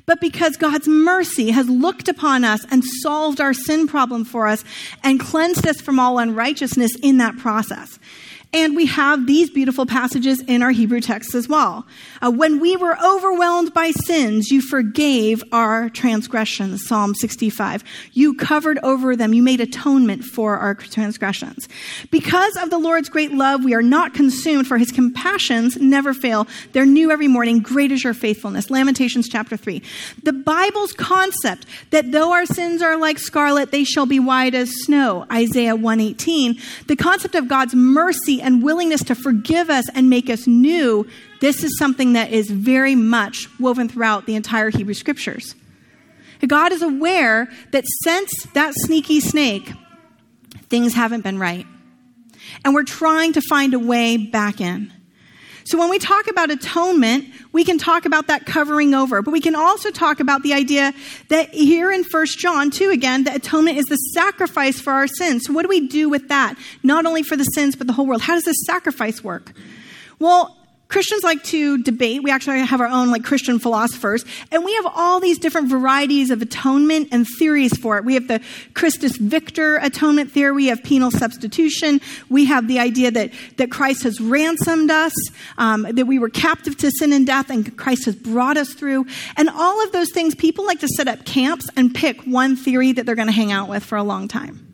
but 0.06 0.20
because 0.20 0.56
God's 0.56 0.88
mercy 0.88 1.50
has 1.50 1.68
looked 1.68 2.08
upon 2.08 2.44
us 2.44 2.64
and 2.70 2.82
solved 2.84 3.40
our 3.40 3.52
sin 3.52 3.86
problem 3.86 4.24
for 4.24 4.48
us 4.48 4.64
and 5.04 5.20
cleansed 5.20 5.66
us 5.66 5.80
from 5.80 6.00
all 6.00 6.18
unrighteousness 6.18 6.92
in 7.02 7.18
that 7.18 7.36
process. 7.38 7.98
And 8.52 8.74
we 8.74 8.86
have 8.86 9.28
these 9.28 9.48
beautiful 9.48 9.86
passages 9.86 10.42
in 10.42 10.60
our 10.60 10.72
Hebrew 10.72 11.00
texts 11.00 11.36
as 11.36 11.48
well. 11.48 11.86
Uh, 12.20 12.32
when 12.32 12.58
we 12.58 12.76
were 12.76 12.98
overwhelmed 13.00 13.72
by 13.72 13.92
sins, 13.92 14.50
you 14.50 14.60
forgave 14.60 15.44
our 15.52 15.88
transgressions, 15.88 16.84
Psalm 16.84 17.14
65. 17.14 17.84
You 18.12 18.34
covered 18.34 18.80
over 18.82 19.14
them. 19.14 19.34
You 19.34 19.44
made 19.44 19.60
atonement 19.60 20.24
for 20.24 20.56
our 20.56 20.74
transgressions. 20.74 21.68
Because 22.10 22.56
of 22.56 22.70
the 22.70 22.78
Lord's 22.78 23.08
great 23.08 23.30
love, 23.30 23.62
we 23.62 23.72
are 23.72 23.82
not 23.82 24.14
consumed, 24.14 24.66
for 24.66 24.78
his 24.78 24.90
compassions 24.90 25.76
never 25.76 26.12
fail. 26.12 26.48
They're 26.72 26.84
new 26.84 27.12
every 27.12 27.28
morning. 27.28 27.60
Great 27.60 27.92
is 27.92 28.02
your 28.02 28.14
faithfulness. 28.14 28.68
Lamentations 28.68 29.28
chapter 29.28 29.56
3. 29.56 29.80
The 30.24 30.32
Bible's 30.32 30.92
concept 30.92 31.66
that 31.90 32.10
though 32.10 32.32
our 32.32 32.46
sins 32.46 32.82
are 32.82 32.96
like 32.96 33.20
scarlet, 33.20 33.70
they 33.70 33.84
shall 33.84 34.06
be 34.06 34.18
white 34.18 34.56
as 34.56 34.70
snow, 34.82 35.24
Isaiah 35.30 35.76
118. 35.76 36.58
The 36.88 36.96
concept 36.96 37.36
of 37.36 37.46
God's 37.46 37.76
and 38.40 38.62
willingness 38.62 39.04
to 39.04 39.14
forgive 39.14 39.70
us 39.70 39.88
and 39.94 40.10
make 40.10 40.30
us 40.30 40.46
new, 40.46 41.06
this 41.40 41.62
is 41.64 41.78
something 41.78 42.14
that 42.14 42.32
is 42.32 42.50
very 42.50 42.94
much 42.94 43.48
woven 43.58 43.88
throughout 43.88 44.26
the 44.26 44.34
entire 44.34 44.70
Hebrew 44.70 44.94
scriptures. 44.94 45.54
God 46.46 46.72
is 46.72 46.82
aware 46.82 47.50
that 47.72 47.84
since 48.02 48.32
that 48.54 48.72
sneaky 48.74 49.20
snake, 49.20 49.70
things 50.68 50.94
haven't 50.94 51.22
been 51.22 51.38
right. 51.38 51.66
And 52.64 52.74
we're 52.74 52.84
trying 52.84 53.34
to 53.34 53.40
find 53.42 53.74
a 53.74 53.78
way 53.78 54.16
back 54.16 54.60
in. 54.60 54.92
So 55.64 55.78
when 55.78 55.90
we 55.90 55.98
talk 55.98 56.28
about 56.28 56.50
atonement, 56.50 57.26
we 57.52 57.64
can 57.64 57.78
talk 57.78 58.04
about 58.04 58.26
that 58.28 58.46
covering 58.46 58.94
over, 58.94 59.22
but 59.22 59.30
we 59.30 59.40
can 59.40 59.54
also 59.54 59.90
talk 59.90 60.20
about 60.20 60.42
the 60.42 60.54
idea 60.54 60.92
that 61.28 61.50
here 61.50 61.92
in 61.92 62.04
1 62.04 62.26
John 62.38 62.70
2 62.70 62.90
again, 62.90 63.24
the 63.24 63.34
atonement 63.34 63.78
is 63.78 63.86
the 63.86 63.96
sacrifice 63.96 64.80
for 64.80 64.92
our 64.92 65.06
sins. 65.06 65.44
So 65.46 65.52
what 65.52 65.62
do 65.62 65.68
we 65.68 65.86
do 65.86 66.08
with 66.08 66.28
that? 66.28 66.56
Not 66.82 67.06
only 67.06 67.22
for 67.22 67.36
the 67.36 67.44
sins, 67.44 67.76
but 67.76 67.86
the 67.86 67.92
whole 67.92 68.06
world. 68.06 68.22
How 68.22 68.34
does 68.34 68.44
this 68.44 68.64
sacrifice 68.66 69.22
work? 69.22 69.52
Well, 70.18 70.56
Christians 70.90 71.22
like 71.22 71.42
to 71.44 71.78
debate. 71.82 72.22
We 72.22 72.30
actually 72.30 72.60
have 72.60 72.80
our 72.80 72.88
own 72.88 73.10
like 73.10 73.24
Christian 73.24 73.58
philosophers, 73.58 74.24
and 74.50 74.64
we 74.64 74.74
have 74.74 74.86
all 74.94 75.20
these 75.20 75.38
different 75.38 75.68
varieties 75.68 76.30
of 76.30 76.42
atonement 76.42 77.08
and 77.12 77.26
theories 77.38 77.76
for 77.78 77.96
it. 77.96 78.04
We 78.04 78.14
have 78.14 78.26
the 78.26 78.40
Christus 78.74 79.16
Victor 79.16 79.76
atonement 79.76 80.32
theory. 80.32 80.52
We 80.52 80.66
have 80.66 80.82
penal 80.82 81.12
substitution. 81.12 82.00
We 82.28 82.46
have 82.46 82.66
the 82.66 82.80
idea 82.80 83.12
that 83.12 83.30
that 83.56 83.70
Christ 83.70 84.02
has 84.02 84.20
ransomed 84.20 84.90
us, 84.90 85.14
um, 85.58 85.82
that 85.82 86.06
we 86.06 86.18
were 86.18 86.28
captive 86.28 86.76
to 86.78 86.90
sin 86.90 87.12
and 87.12 87.26
death, 87.26 87.50
and 87.50 87.76
Christ 87.76 88.06
has 88.06 88.16
brought 88.16 88.56
us 88.56 88.74
through. 88.74 89.06
And 89.36 89.48
all 89.48 89.82
of 89.84 89.92
those 89.92 90.10
things, 90.12 90.34
people 90.34 90.66
like 90.66 90.80
to 90.80 90.88
set 90.88 91.06
up 91.06 91.24
camps 91.24 91.68
and 91.76 91.94
pick 91.94 92.20
one 92.22 92.56
theory 92.56 92.92
that 92.92 93.06
they're 93.06 93.14
going 93.14 93.28
to 93.28 93.32
hang 93.32 93.52
out 93.52 93.68
with 93.68 93.84
for 93.84 93.96
a 93.96 94.02
long 94.02 94.26
time. 94.26 94.69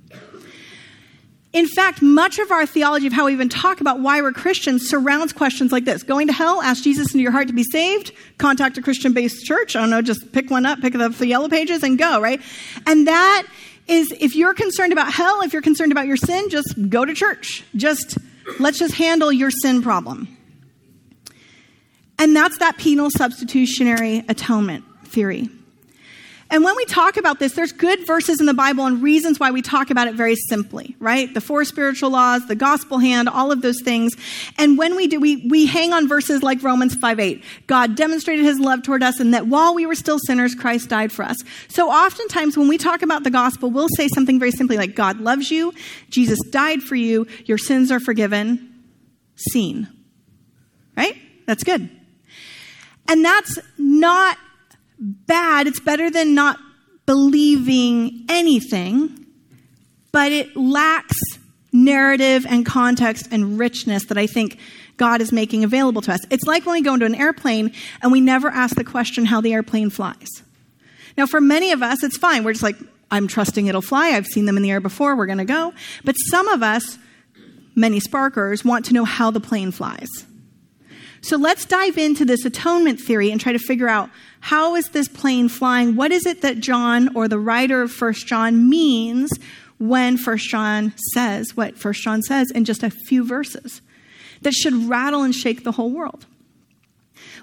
In 1.56 1.66
fact, 1.66 2.02
much 2.02 2.38
of 2.38 2.50
our 2.50 2.66
theology 2.66 3.06
of 3.06 3.14
how 3.14 3.24
we 3.24 3.32
even 3.32 3.48
talk 3.48 3.80
about 3.80 4.00
why 4.00 4.20
we're 4.20 4.30
Christians 4.30 4.90
surrounds 4.90 5.32
questions 5.32 5.72
like 5.72 5.86
this. 5.86 6.02
Going 6.02 6.26
to 6.26 6.32
hell, 6.34 6.60
ask 6.60 6.84
Jesus 6.84 7.14
into 7.14 7.22
your 7.22 7.32
heart 7.32 7.46
to 7.48 7.54
be 7.54 7.64
saved, 7.64 8.12
contact 8.36 8.76
a 8.76 8.82
Christian 8.82 9.14
based 9.14 9.46
church. 9.46 9.74
I 9.74 9.80
don't 9.80 9.88
know, 9.88 10.02
just 10.02 10.32
pick 10.32 10.50
one 10.50 10.66
up, 10.66 10.82
pick 10.82 10.94
up 10.94 11.14
the 11.14 11.26
yellow 11.26 11.48
pages 11.48 11.82
and 11.82 11.96
go, 11.96 12.20
right? 12.20 12.42
And 12.86 13.06
that 13.06 13.46
is, 13.88 14.12
if 14.20 14.36
you're 14.36 14.52
concerned 14.52 14.92
about 14.92 15.10
hell, 15.10 15.40
if 15.40 15.54
you're 15.54 15.62
concerned 15.62 15.92
about 15.92 16.06
your 16.06 16.18
sin, 16.18 16.50
just 16.50 16.74
go 16.90 17.06
to 17.06 17.14
church. 17.14 17.64
Just, 17.74 18.18
let's 18.60 18.78
just 18.78 18.92
handle 18.92 19.32
your 19.32 19.50
sin 19.50 19.80
problem. 19.80 20.28
And 22.18 22.36
that's 22.36 22.58
that 22.58 22.76
penal 22.76 23.08
substitutionary 23.08 24.24
atonement 24.28 24.84
theory. 25.04 25.48
And 26.48 26.62
when 26.62 26.76
we 26.76 26.84
talk 26.84 27.16
about 27.16 27.40
this, 27.40 27.54
there's 27.54 27.72
good 27.72 28.06
verses 28.06 28.38
in 28.38 28.46
the 28.46 28.54
Bible 28.54 28.86
and 28.86 29.02
reasons 29.02 29.40
why 29.40 29.50
we 29.50 29.62
talk 29.62 29.90
about 29.90 30.06
it 30.06 30.14
very 30.14 30.36
simply, 30.36 30.94
right? 31.00 31.32
The 31.32 31.40
four 31.40 31.64
spiritual 31.64 32.10
laws, 32.10 32.46
the 32.46 32.54
gospel 32.54 32.98
hand, 32.98 33.28
all 33.28 33.50
of 33.50 33.62
those 33.62 33.80
things. 33.82 34.14
And 34.56 34.78
when 34.78 34.94
we 34.94 35.08
do, 35.08 35.18
we, 35.18 35.48
we 35.48 35.66
hang 35.66 35.92
on 35.92 36.06
verses 36.06 36.44
like 36.44 36.62
Romans 36.62 36.94
5 36.94 37.18
8. 37.18 37.44
God 37.66 37.96
demonstrated 37.96 38.44
his 38.44 38.60
love 38.60 38.84
toward 38.84 39.02
us 39.02 39.18
and 39.18 39.34
that 39.34 39.48
while 39.48 39.74
we 39.74 39.86
were 39.86 39.96
still 39.96 40.18
sinners, 40.20 40.54
Christ 40.54 40.88
died 40.88 41.10
for 41.10 41.24
us. 41.24 41.36
So 41.68 41.90
oftentimes 41.90 42.56
when 42.56 42.68
we 42.68 42.78
talk 42.78 43.02
about 43.02 43.24
the 43.24 43.30
gospel, 43.30 43.70
we'll 43.70 43.88
say 43.96 44.06
something 44.08 44.38
very 44.38 44.52
simply 44.52 44.76
like, 44.76 44.94
God 44.94 45.20
loves 45.20 45.50
you, 45.50 45.72
Jesus 46.10 46.38
died 46.50 46.82
for 46.82 46.94
you, 46.94 47.26
your 47.46 47.58
sins 47.58 47.90
are 47.90 48.00
forgiven, 48.00 48.84
seen. 49.34 49.88
Right? 50.96 51.16
That's 51.46 51.64
good. 51.64 51.90
And 53.08 53.24
that's 53.24 53.58
not 53.78 54.38
bad. 54.98 55.66
It's 55.66 55.80
better 55.80 56.10
than 56.10 56.34
not 56.34 56.58
believing 57.06 58.24
anything, 58.28 59.26
but 60.12 60.32
it 60.32 60.56
lacks 60.56 61.18
narrative 61.72 62.46
and 62.48 62.64
context 62.64 63.28
and 63.30 63.58
richness 63.58 64.06
that 64.06 64.18
I 64.18 64.26
think 64.26 64.58
God 64.96 65.20
is 65.20 65.32
making 65.32 65.62
available 65.62 66.00
to 66.02 66.12
us. 66.12 66.20
It's 66.30 66.44
like 66.44 66.64
when 66.64 66.74
we 66.74 66.82
go 66.82 66.94
into 66.94 67.06
an 67.06 67.14
airplane 67.14 67.72
and 68.02 68.10
we 68.10 68.20
never 68.20 68.48
ask 68.48 68.76
the 68.76 68.84
question 68.84 69.26
how 69.26 69.40
the 69.40 69.52
airplane 69.52 69.90
flies. 69.90 70.42
Now, 71.16 71.26
for 71.26 71.40
many 71.40 71.72
of 71.72 71.82
us, 71.82 72.02
it's 72.02 72.16
fine. 72.16 72.44
We're 72.44 72.52
just 72.52 72.62
like, 72.62 72.76
I'm 73.10 73.28
trusting 73.28 73.66
it'll 73.66 73.82
fly. 73.82 74.08
I've 74.08 74.26
seen 74.26 74.46
them 74.46 74.56
in 74.56 74.62
the 74.62 74.70
air 74.70 74.80
before. 74.80 75.16
We're 75.16 75.26
going 75.26 75.38
to 75.38 75.44
go. 75.44 75.72
But 76.04 76.14
some 76.14 76.48
of 76.48 76.62
us, 76.62 76.98
many 77.74 78.00
sparkers, 78.00 78.64
want 78.64 78.86
to 78.86 78.94
know 78.94 79.04
how 79.04 79.30
the 79.30 79.40
plane 79.40 79.70
flies. 79.70 80.08
So 81.20 81.36
let's 81.36 81.64
dive 81.64 81.98
into 81.98 82.24
this 82.24 82.44
atonement 82.44 83.00
theory 83.00 83.30
and 83.30 83.40
try 83.40 83.52
to 83.52 83.58
figure 83.58 83.88
out 83.88 84.10
how 84.46 84.76
is 84.76 84.90
this 84.90 85.08
plane 85.08 85.48
flying? 85.48 85.96
What 85.96 86.12
is 86.12 86.24
it 86.24 86.42
that 86.42 86.60
John 86.60 87.16
or 87.16 87.26
the 87.26 87.36
writer 87.36 87.82
of 87.82 87.90
First 87.90 88.28
John 88.28 88.70
means 88.70 89.28
when 89.78 90.16
First 90.16 90.48
John 90.48 90.94
says 91.12 91.56
what 91.56 91.76
First 91.76 92.04
John 92.04 92.22
says 92.22 92.52
in 92.52 92.64
just 92.64 92.84
a 92.84 92.90
few 92.90 93.24
verses 93.26 93.82
that 94.42 94.54
should 94.54 94.88
rattle 94.88 95.24
and 95.24 95.34
shake 95.34 95.64
the 95.64 95.72
whole 95.72 95.90
world? 95.90 96.26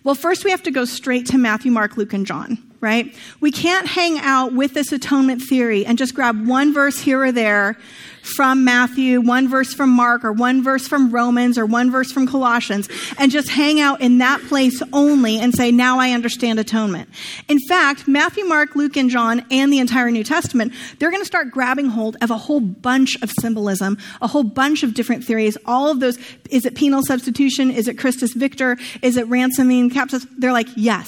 Well, 0.06 0.16
first 0.16 0.46
we 0.46 0.52
have 0.52 0.64
to 0.64 0.72
go 0.72 0.86
straight 0.86 1.26
to 1.26 1.38
Matthew, 1.38 1.74
Mark, 1.74 1.98
Luke, 1.98 2.14
and 2.14 2.26
John, 2.26 2.58
right? 2.84 3.16
We 3.40 3.50
can't 3.52 3.88
hang 3.88 4.20
out 4.20 4.54
with 4.54 4.74
this 4.74 4.92
atonement 4.92 5.42
theory 5.42 5.86
and 5.86 5.98
just 5.98 6.14
grab 6.14 6.46
one 6.46 6.74
verse 6.74 7.00
here 7.00 7.24
or 7.24 7.32
there 7.32 7.78
from 8.22 8.64
Matthew, 8.64 9.20
one 9.22 9.50
verse 9.50 9.74
from 9.74 9.90
Mark, 9.90 10.24
or 10.24 10.32
one 10.32 10.64
verse 10.64 10.88
from 10.88 11.12
Romans, 11.12 11.58
or 11.58 11.66
one 11.66 11.92
verse 11.92 12.12
from 12.12 12.28
Colossians, 12.28 12.88
and 13.18 13.32
just 13.32 13.50
hang 13.50 13.82
out 13.82 14.00
in 14.00 14.20
that 14.20 14.42
place 14.44 14.82
only 14.94 15.40
and 15.40 15.54
say, 15.54 15.72
now 15.72 16.00
I 16.00 16.12
understand 16.12 16.60
atonement. 16.60 17.10
In 17.50 17.60
fact, 17.68 18.08
Matthew, 18.08 18.46
Mark, 18.46 18.76
Luke, 18.76 18.96
and 18.96 19.10
John, 19.10 19.46
and 19.52 19.74
the 19.74 19.80
entire 19.80 20.10
New 20.10 20.24
Testament, 20.24 20.74
they're 21.00 21.12
going 21.12 21.22
to 21.22 21.26
start 21.26 21.52
grabbing 21.52 21.88
hold 21.88 22.16
of 22.22 22.32
a 22.32 22.38
whole 22.38 22.62
bunch 22.62 23.22
of 23.22 23.32
symbolism, 23.42 23.98
a 24.22 24.28
whole 24.28 24.44
bunch 24.44 24.84
of 24.84 24.94
different 24.94 25.24
theories. 25.26 25.58
All 25.66 25.92
of 25.92 26.00
those, 26.00 26.18
is 26.50 26.66
it 26.66 26.76
penal 26.76 27.04
substitution? 27.04 27.72
Is 27.72 27.88
it 27.88 27.98
Christus 27.98 28.34
Victor? 28.34 28.78
Is 29.02 29.18
it 29.18 29.28
ransoming? 29.28 29.90
They're 30.38 30.54
like, 30.54 30.68
yes. 30.76 31.08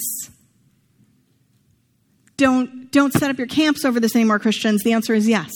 Don't, 2.38 2.92
don't 2.92 3.14
set 3.14 3.30
up 3.30 3.38
your 3.38 3.48
camps 3.48 3.86
over 3.86 4.00
this 4.00 4.16
anymore, 4.16 4.40
Christians. 4.40 4.84
The 4.84 4.94
answer 4.94 5.14
is 5.14 5.28
yes. 5.28 5.52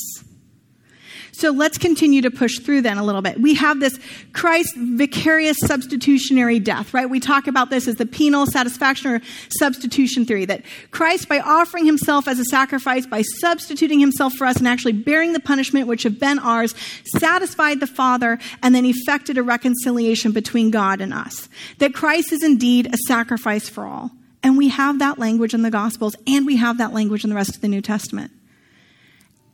So 1.40 1.52
let's 1.52 1.78
continue 1.78 2.22
to 2.24 2.32
push 2.32 2.60
through 2.60 2.82
then 2.82 2.98
a 2.98 3.04
little 3.04 3.22
bit. 3.22 3.40
We 3.40 3.54
have 3.54 3.80
this 3.80 3.98
Christ 4.34 4.76
vicarious 4.76 5.58
substitutionary 5.60 6.60
death, 6.60 6.94
right? 6.94 7.10
We 7.10 7.22
talk 7.22 7.48
about 7.48 7.70
this 7.70 7.88
as 7.88 7.96
the 7.96 8.06
penal 8.06 8.46
satisfaction 8.46 9.12
or 9.12 9.22
substitution 9.48 10.26
theory 10.26 10.44
that 10.46 10.64
Christ, 10.92 11.30
by 11.30 11.40
offering 11.40 11.86
himself 11.86 12.28
as 12.28 12.40
a 12.40 12.46
sacrifice, 12.46 13.06
by 13.06 13.22
substituting 13.22 14.02
himself 14.02 14.34
for 14.34 14.46
us 14.46 14.58
and 14.58 14.68
actually 14.68 14.92
bearing 14.92 15.32
the 15.32 15.40
punishment 15.40 15.88
which 15.88 16.04
have 16.04 16.20
been 16.20 16.40
ours, 16.40 16.76
satisfied 17.06 17.80
the 17.80 17.88
Father 17.88 18.38
and 18.62 18.76
then 18.76 18.86
effected 18.86 19.38
a 19.38 19.44
reconciliation 19.44 20.34
between 20.34 20.72
God 20.72 21.00
and 21.00 21.14
us. 21.14 21.48
That 21.78 21.94
Christ 21.94 22.34
is 22.34 22.44
indeed 22.44 22.94
a 22.94 22.98
sacrifice 23.08 23.70
for 23.70 23.86
all. 23.86 24.12
And 24.42 24.58
we 24.58 24.70
have 24.70 25.00
that 25.00 25.20
language 25.20 25.54
in 25.54 25.62
the 25.62 25.72
Gospels 25.72 26.16
and 26.26 26.46
we 26.46 26.56
have 26.58 26.78
that 26.78 26.94
language 26.94 27.24
in 27.24 27.30
the 27.30 27.36
rest 27.36 27.56
of 27.56 27.62
the 27.62 27.68
New 27.68 27.82
Testament. 27.82 28.32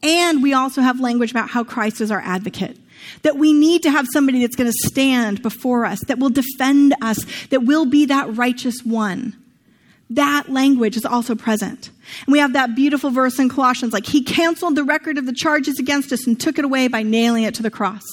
And 0.04 0.43
we 0.43 0.54
also 0.54 0.82
have 0.82 1.00
language 1.00 1.32
about 1.32 1.50
how 1.50 1.63
Christ 1.63 2.02
is 2.02 2.12
our 2.12 2.21
advocate. 2.21 2.78
That 3.24 3.38
we 3.38 3.54
need 3.54 3.84
to 3.84 3.91
have 3.91 4.06
somebody 4.12 4.41
that's 4.41 4.56
going 4.56 4.71
to 4.71 4.88
stand 4.88 5.41
before 5.41 5.86
us, 5.86 6.00
that 6.08 6.19
will 6.19 6.30
defend 6.30 6.93
us, 7.02 7.26
that 7.50 7.63
will 7.63 7.86
be 7.86 8.06
that 8.06 8.36
righteous 8.36 8.82
one. 8.84 9.36
That 10.10 10.50
language 10.50 10.95
is 10.95 11.06
also 11.06 11.36
present. 11.36 11.89
And 12.26 12.32
we 12.32 12.39
have 12.39 12.54
that 12.54 12.76
beautiful 12.76 13.10
verse 13.10 13.39
in 13.39 13.50
Colossians 13.50 13.94
like, 13.94 14.06
He 14.06 14.24
canceled 14.24 14.76
the 14.76 14.84
record 14.84 15.18
of 15.18 15.26
the 15.26 15.34
charges 15.34 15.80
against 15.80 16.12
us 16.12 16.28
and 16.28 16.39
took 16.39 16.58
it 16.60 16.65
away 16.65 16.88
by 16.88 17.04
nailing 17.04 17.44
it 17.44 17.56
to 17.56 17.63
the 17.63 17.72
cross. 17.72 18.04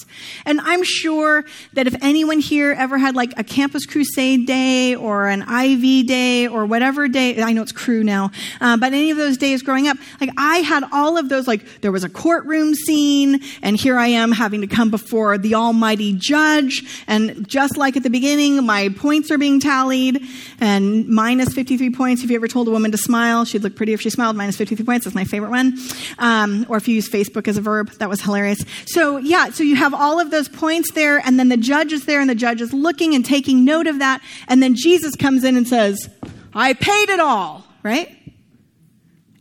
And 0.45 0.61
I'm 0.61 0.83
sure 0.83 1.45
that 1.75 1.87
if 1.87 1.95
anyone 2.03 2.41
here 2.41 2.73
ever 2.73 2.99
had 2.99 3.15
like 3.15 3.33
a 3.39 3.45
campus 3.45 3.87
crusade 3.87 4.47
day 4.47 4.95
or 4.95 5.29
an 5.29 5.43
IV 5.43 6.07
day 6.07 6.47
or 6.47 6.67
whatever 6.67 7.09
day, 7.09 7.41
I 7.43 7.53
know 7.53 7.63
it's 7.63 7.73
Cru 7.73 8.03
now, 8.03 8.31
uh, 8.61 8.77
but 8.77 8.93
any 8.93 9.11
of 9.11 9.17
those 9.17 9.37
days 9.37 9.63
growing 9.63 9.89
up, 9.89 9.97
like 10.21 10.31
I 10.37 10.59
had 10.59 10.85
all 10.93 11.19
of 11.19 11.29
those, 11.29 11.47
like 11.47 11.81
there 11.81 11.93
was 11.93 12.05
a 12.05 12.09
courtroom 12.09 12.75
scene 12.75 13.41
and 13.63 13.77
here 13.77 13.99
I 13.99 14.09
am 14.09 14.33
having 14.33 14.61
to 14.61 14.67
come 14.67 14.91
before 14.91 15.39
the 15.39 15.55
almighty 15.55 16.13
judge. 16.13 17.05
And 17.07 17.47
just 17.49 17.77
like 17.77 17.97
at 17.97 18.03
the 18.03 18.11
beginning, 18.11 18.65
my 18.65 18.89
points 18.91 19.31
are 19.31 19.39
being 19.39 19.61
tallied 19.61 20.23
and 20.61 21.09
minus 21.09 21.53
53 21.55 21.91
points. 21.91 22.23
If 22.23 22.31
you 22.31 22.37
ever 22.37 22.49
told 22.49 22.69
a 22.69 22.71
woman 22.71 22.93
to 22.93 22.99
smile, 22.99 23.45
she'd 23.45 23.63
look 23.63 23.77
pretty 23.83 23.95
if 23.95 24.01
she 24.01 24.11
smiled, 24.11 24.37
minus 24.37 24.57
53 24.57 24.87
points. 24.87 25.07
That's 25.07 25.15
my 25.17 25.25
favorite 25.25 25.51
one. 25.51 25.77
Um, 26.21 26.65
or 26.69 26.77
if 26.77 26.87
you 26.87 26.95
use 26.95 27.09
Facebook 27.09 27.49
as 27.49 27.57
a 27.57 27.61
verb, 27.61 27.91
that 27.95 28.09
was 28.09 28.21
hilarious. 28.21 28.65
So, 28.87 29.17
yeah, 29.17 29.51
so 29.51 29.65
you 29.65 29.75
have 29.75 29.93
all 29.93 30.21
of 30.21 30.31
those 30.31 30.49
points 30.49 30.93
there, 30.93 31.19
and 31.19 31.37
then 31.37 31.49
the 31.49 31.57
judge 31.57 31.93
is 31.93 32.05
there, 32.05 32.21
and 32.21 32.31
the 32.31 32.37
judge 32.37 32.61
is 32.61 32.73
looking 32.73 33.13
and 33.13 33.25
taking 33.25 33.65
note 33.65 33.89
of 33.89 33.99
that. 33.99 34.23
And 34.47 34.63
then 34.63 34.77
Jesus 34.77 35.17
comes 35.17 35.43
in 35.43 35.57
and 35.57 35.67
says, 35.67 36.09
I 36.55 36.75
paid 36.75 37.09
it 37.09 37.19
all, 37.19 37.67
right? 37.83 38.17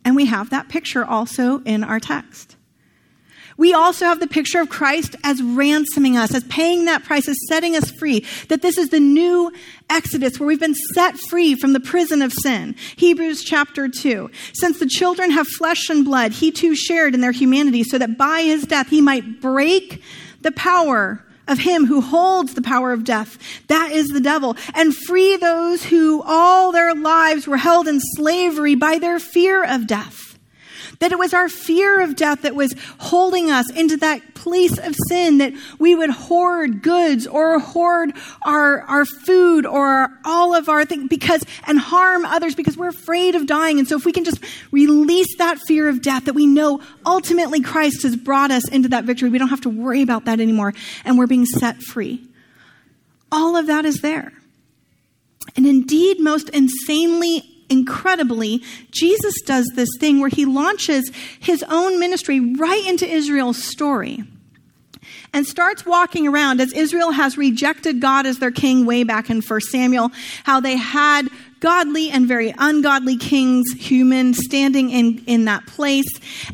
And 0.04 0.16
we 0.16 0.26
have 0.26 0.50
that 0.50 0.70
picture 0.70 1.06
also 1.06 1.60
in 1.60 1.84
our 1.84 2.00
text. 2.00 2.56
We 3.62 3.76
also 3.76 4.06
have 4.06 4.20
the 4.20 4.26
picture 4.26 4.60
of 4.60 4.70
Christ 4.70 5.16
as 5.24 5.40
ransoming 5.40 6.18
us, 6.18 6.34
as 6.34 6.44
paying 6.46 6.86
that 6.86 7.04
price, 7.04 7.28
as 7.28 7.38
setting 7.48 7.76
us 7.76 7.92
free. 7.92 8.26
That 8.48 8.64
this 8.64 8.76
is 8.76 8.90
the 8.90 9.00
new 9.00 9.52
Exodus 9.88 10.40
where 10.40 10.48
we've 10.48 10.60
been 10.60 10.74
set 10.96 11.20
free 11.30 11.54
from 11.54 11.74
the 11.74 11.80
prison 11.80 12.24
of 12.24 12.34
sin. 12.34 12.74
Hebrews 12.96 13.44
chapter 13.44 13.88
2. 13.88 14.32
Since 14.54 14.80
the 14.80 14.88
children 14.88 15.30
have 15.30 15.48
flesh 15.48 15.92
and 15.92 16.04
blood, 16.04 16.32
he 16.32 16.52
too 16.52 16.74
shared 16.76 17.14
in 17.14 17.22
their 17.22 17.32
humanity 17.32 17.84
so 17.84 18.00
that 18.00 18.18
by 18.18 18.42
his 18.42 18.64
death 18.64 18.90
he 18.90 19.00
might 19.00 19.42
break 19.42 20.02
the 20.42 20.52
power 20.54 21.24
of 21.48 21.60
him 21.60 21.86
who 21.86 22.02
holds 22.02 22.56
the 22.56 22.64
power 22.64 22.92
of 22.92 23.04
death. 23.04 23.38
That 23.68 23.92
is 23.92 24.08
the 24.08 24.22
devil. 24.22 24.58
And 24.74 24.96
free 24.96 25.38
those 25.38 25.86
who 25.86 26.24
all 26.26 26.72
their 26.72 26.96
lives 26.96 27.46
were 27.46 27.58
held 27.58 27.88
in 27.88 28.00
slavery 28.16 28.74
by 28.74 28.98
their 28.98 29.20
fear 29.20 29.64
of 29.64 29.86
death. 29.86 30.21
That 31.02 31.12
it 31.12 31.20
was 31.20 31.34
our 31.34 31.50
fear 31.50 32.02
of 32.02 32.16
death 32.16 32.44
that 32.44 32.56
was 32.56 32.76
holding 33.00 33.52
us 33.52 33.70
into 33.72 33.98
that 33.98 34.34
place 34.36 34.78
of 34.78 34.96
sin 35.08 35.38
that 35.38 35.54
we 35.78 35.94
would 35.94 36.10
hoard 36.10 36.82
goods 36.82 37.28
or 37.28 37.60
hoard 37.60 38.14
our, 38.44 38.82
our 38.82 39.06
food 39.06 39.66
or 39.66 40.10
all 40.26 40.56
of 40.56 40.70
our 40.70 40.86
things 40.86 41.08
because, 41.10 41.44
and 41.68 41.80
harm 41.80 42.26
others 42.26 42.56
because 42.56 42.78
we're 42.78 42.90
afraid 42.90 43.36
of 43.36 43.46
dying. 43.46 43.78
And 43.80 43.88
so 43.88 43.96
if 43.98 44.06
we 44.06 44.12
can 44.12 44.24
just 44.24 44.40
release 44.72 45.38
that 45.38 45.60
fear 45.68 45.90
of 45.90 46.02
death 46.02 46.26
that 46.26 46.34
we 46.34 46.48
know 46.48 46.82
ultimately 47.06 47.62
Christ 47.62 48.04
has 48.04 48.16
brought 48.16 48.52
us 48.52 48.68
into 48.68 48.90
that 48.90 49.04
victory, 49.04 49.30
we 49.30 49.38
don't 49.38 49.50
have 49.50 49.62
to 49.62 49.70
worry 49.70 50.02
about 50.02 50.26
that 50.26 50.40
anymore 50.40 50.74
and 51.06 51.18
we're 51.18 51.28
being 51.28 51.46
set 51.46 51.82
free. 51.82 52.24
All 53.32 53.56
of 53.56 53.68
that 53.68 53.86
is 53.86 54.02
there. 54.02 54.34
And 55.56 55.66
indeed, 55.66 56.20
most 56.20 56.50
insanely 56.50 57.51
incredibly, 57.72 58.62
Jesus 58.92 59.34
does 59.46 59.66
this 59.76 59.90
thing 60.00 60.20
where 60.20 60.30
he 60.30 60.46
launches 60.46 61.12
his 61.40 61.64
own 61.70 62.00
ministry 62.00 62.40
right 62.40 62.86
into 62.86 63.08
Israel's 63.08 63.64
story 63.64 64.24
and 65.34 65.46
starts 65.46 65.86
walking 65.86 66.28
around 66.28 66.60
as 66.60 66.74
Israel 66.74 67.12
has 67.12 67.38
rejected 67.38 68.02
God 68.02 68.26
as 68.26 68.40
their 68.40 68.52
king 68.52 68.86
way 68.86 69.04
back 69.04 69.30
in 69.30 69.42
1 69.42 69.62
Samuel, 69.62 70.12
how 70.44 70.60
they 70.60 70.76
had 70.76 71.30
godly 71.62 72.10
and 72.10 72.28
very 72.28 72.54
ungodly 72.58 73.16
kings, 73.16 73.72
human, 73.74 74.34
standing 74.34 74.90
in, 74.90 75.24
in 75.28 75.46
that 75.46 75.66
place. 75.68 76.08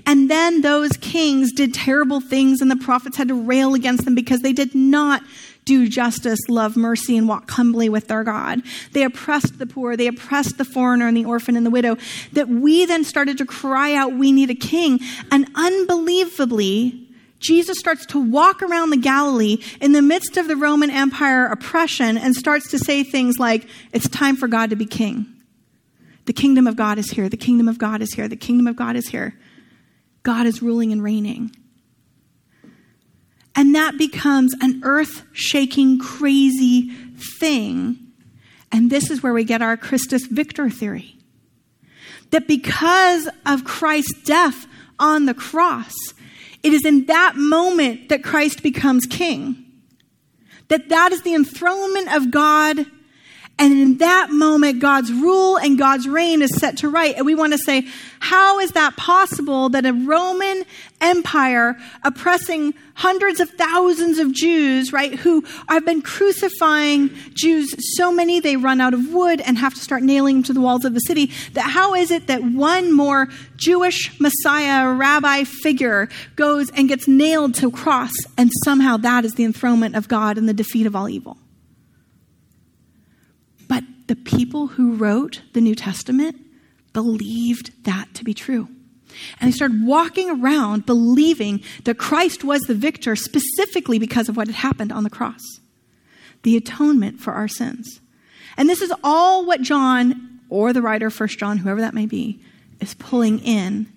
And 0.05 0.29
then 0.29 0.61
those 0.61 0.91
kings 0.97 1.51
did 1.53 1.73
terrible 1.73 2.19
things, 2.21 2.61
and 2.61 2.69
the 2.69 2.75
prophets 2.75 3.17
had 3.17 3.29
to 3.29 3.35
rail 3.35 3.73
against 3.73 4.05
them 4.05 4.15
because 4.15 4.41
they 4.41 4.53
did 4.53 4.75
not 4.75 5.23
do 5.67 5.87
justice, 5.87 6.39
love 6.47 6.75
mercy, 6.77 7.17
and 7.17 7.27
walk 7.27 7.51
humbly 7.51 7.89
with 7.89 8.07
their 8.07 8.23
God. 8.23 8.61
They 8.93 9.03
oppressed 9.03 9.59
the 9.59 9.67
poor, 9.67 9.95
they 9.95 10.07
oppressed 10.07 10.57
the 10.57 10.65
foreigner 10.65 11.07
and 11.07 11.15
the 11.15 11.25
orphan 11.25 11.55
and 11.55 11.65
the 11.65 11.69
widow. 11.69 11.97
That 12.33 12.47
we 12.47 12.85
then 12.85 13.03
started 13.03 13.37
to 13.37 13.45
cry 13.45 13.93
out, 13.93 14.13
We 14.13 14.31
need 14.31 14.49
a 14.49 14.55
king. 14.55 14.99
And 15.29 15.47
unbelievably, 15.53 17.03
Jesus 17.39 17.77
starts 17.77 18.05
to 18.07 18.19
walk 18.19 18.63
around 18.63 18.89
the 18.89 18.97
Galilee 18.97 19.57
in 19.79 19.91
the 19.91 20.01
midst 20.01 20.37
of 20.37 20.47
the 20.47 20.55
Roman 20.55 20.89
Empire 20.89 21.45
oppression 21.45 22.17
and 22.17 22.35
starts 22.35 22.71
to 22.71 22.79
say 22.79 23.03
things 23.03 23.37
like, 23.37 23.67
It's 23.91 24.09
time 24.09 24.37
for 24.37 24.47
God 24.47 24.71
to 24.71 24.75
be 24.75 24.85
king. 24.85 25.27
The 26.25 26.33
kingdom 26.33 26.65
of 26.65 26.75
God 26.75 26.97
is 26.97 27.11
here. 27.11 27.29
The 27.29 27.37
kingdom 27.37 27.67
of 27.67 27.77
God 27.77 28.01
is 28.01 28.13
here. 28.13 28.27
The 28.27 28.35
kingdom 28.35 28.67
of 28.67 28.75
God 28.75 28.95
is 28.95 29.09
here. 29.09 29.37
God 30.23 30.45
is 30.45 30.61
ruling 30.61 30.91
and 30.91 31.03
reigning. 31.03 31.51
And 33.57 33.73
that 33.73 33.97
becomes 33.97 34.53
an 34.61 34.81
earth 34.83 35.23
shaking, 35.33 35.97
crazy 35.97 36.91
thing. 37.39 37.97
And 38.71 38.91
this 38.91 39.09
is 39.09 39.23
where 39.23 39.33
we 39.33 39.43
get 39.43 39.63
our 39.63 39.75
Christus 39.75 40.27
Victor 40.27 40.69
theory. 40.69 41.15
That 42.29 42.47
because 42.47 43.27
of 43.47 43.63
Christ's 43.63 44.21
death 44.21 44.67
on 44.99 45.25
the 45.25 45.33
cross, 45.33 45.95
it 46.61 46.71
is 46.71 46.85
in 46.85 47.07
that 47.07 47.35
moment 47.35 48.09
that 48.09 48.23
Christ 48.23 48.61
becomes 48.61 49.07
king. 49.07 49.65
That 50.67 50.89
that 50.89 51.11
is 51.11 51.23
the 51.23 51.33
enthronement 51.33 52.13
of 52.15 52.29
God 52.29 52.85
and 53.59 53.73
in 53.73 53.97
that 53.97 54.29
moment, 54.29 54.79
God's 54.79 55.11
rule 55.11 55.57
and 55.57 55.79
God's 55.79 56.07
reign 56.07 56.43
is 56.43 56.55
set 56.55 56.77
to 56.79 56.89
right. 56.89 57.15
And 57.15 57.25
we 57.25 57.33
want 57.33 57.53
to 57.53 57.57
say, 57.57 57.87
how 58.19 58.59
is 58.59 58.71
that 58.73 58.95
possible 58.97 59.69
that 59.69 59.85
a 59.85 59.93
Roman 59.93 60.63
Empire 60.99 61.77
oppressing 62.03 62.73
hundreds 62.95 63.39
of 63.39 63.49
thousands 63.51 64.17
of 64.17 64.33
Jews, 64.33 64.91
right, 64.91 65.13
who 65.13 65.43
have 65.69 65.85
been 65.85 66.01
crucifying 66.01 67.09
Jews 67.33 67.75
so 67.97 68.11
many 68.11 68.39
they 68.39 68.55
run 68.55 68.81
out 68.81 68.95
of 68.95 69.13
wood 69.13 69.39
and 69.41 69.57
have 69.57 69.75
to 69.75 69.79
start 69.79 70.01
nailing 70.01 70.37
them 70.37 70.43
to 70.43 70.53
the 70.53 70.61
walls 70.61 70.85
of 70.85 70.95
the 70.95 70.99
city, 71.01 71.31
that 71.53 71.69
how 71.69 71.93
is 71.93 72.09
it 72.09 72.27
that 72.27 72.43
one 72.43 72.91
more 72.91 73.27
Jewish 73.55 74.19
Messiah, 74.19 74.91
rabbi 74.91 75.43
figure 75.43 76.09
goes 76.35 76.71
and 76.71 76.89
gets 76.89 77.07
nailed 77.07 77.53
to 77.55 77.67
a 77.67 77.71
cross 77.71 78.13
and 78.37 78.49
somehow 78.63 78.97
that 78.97 79.23
is 79.23 79.35
the 79.35 79.43
enthronement 79.43 79.95
of 79.95 80.07
God 80.07 80.37
and 80.37 80.49
the 80.49 80.53
defeat 80.53 80.87
of 80.87 80.95
all 80.95 81.09
evil? 81.09 81.37
But 83.67 83.83
the 84.07 84.15
people 84.15 84.67
who 84.67 84.95
wrote 84.95 85.43
the 85.53 85.61
New 85.61 85.75
Testament 85.75 86.37
believed 86.93 87.83
that 87.83 88.15
to 88.15 88.23
be 88.23 88.33
true. 88.33 88.69
And 89.39 89.51
they 89.51 89.55
started 89.55 89.85
walking 89.85 90.29
around 90.29 90.85
believing 90.85 91.61
that 91.83 91.97
Christ 91.97 92.43
was 92.43 92.61
the 92.61 92.75
victor 92.75 93.15
specifically 93.15 93.99
because 93.99 94.29
of 94.29 94.37
what 94.37 94.47
had 94.47 94.55
happened 94.57 94.91
on 94.91 95.03
the 95.03 95.09
cross 95.09 95.41
the 96.43 96.55
atonement 96.55 97.19
for 97.19 97.33
our 97.33 97.47
sins. 97.47 97.99
And 98.57 98.69
this 98.69 98.81
is 98.81 98.93
all 99.03 99.45
what 99.45 99.61
John, 99.61 100.39
or 100.49 100.71
the 100.71 100.81
writer, 100.81 101.09
First 101.09 101.39
John, 101.39 101.57
whoever 101.57 101.81
that 101.81 101.93
may 101.93 102.05
be, 102.05 102.39
is 102.79 102.93
pulling 102.93 103.39
in 103.39 103.91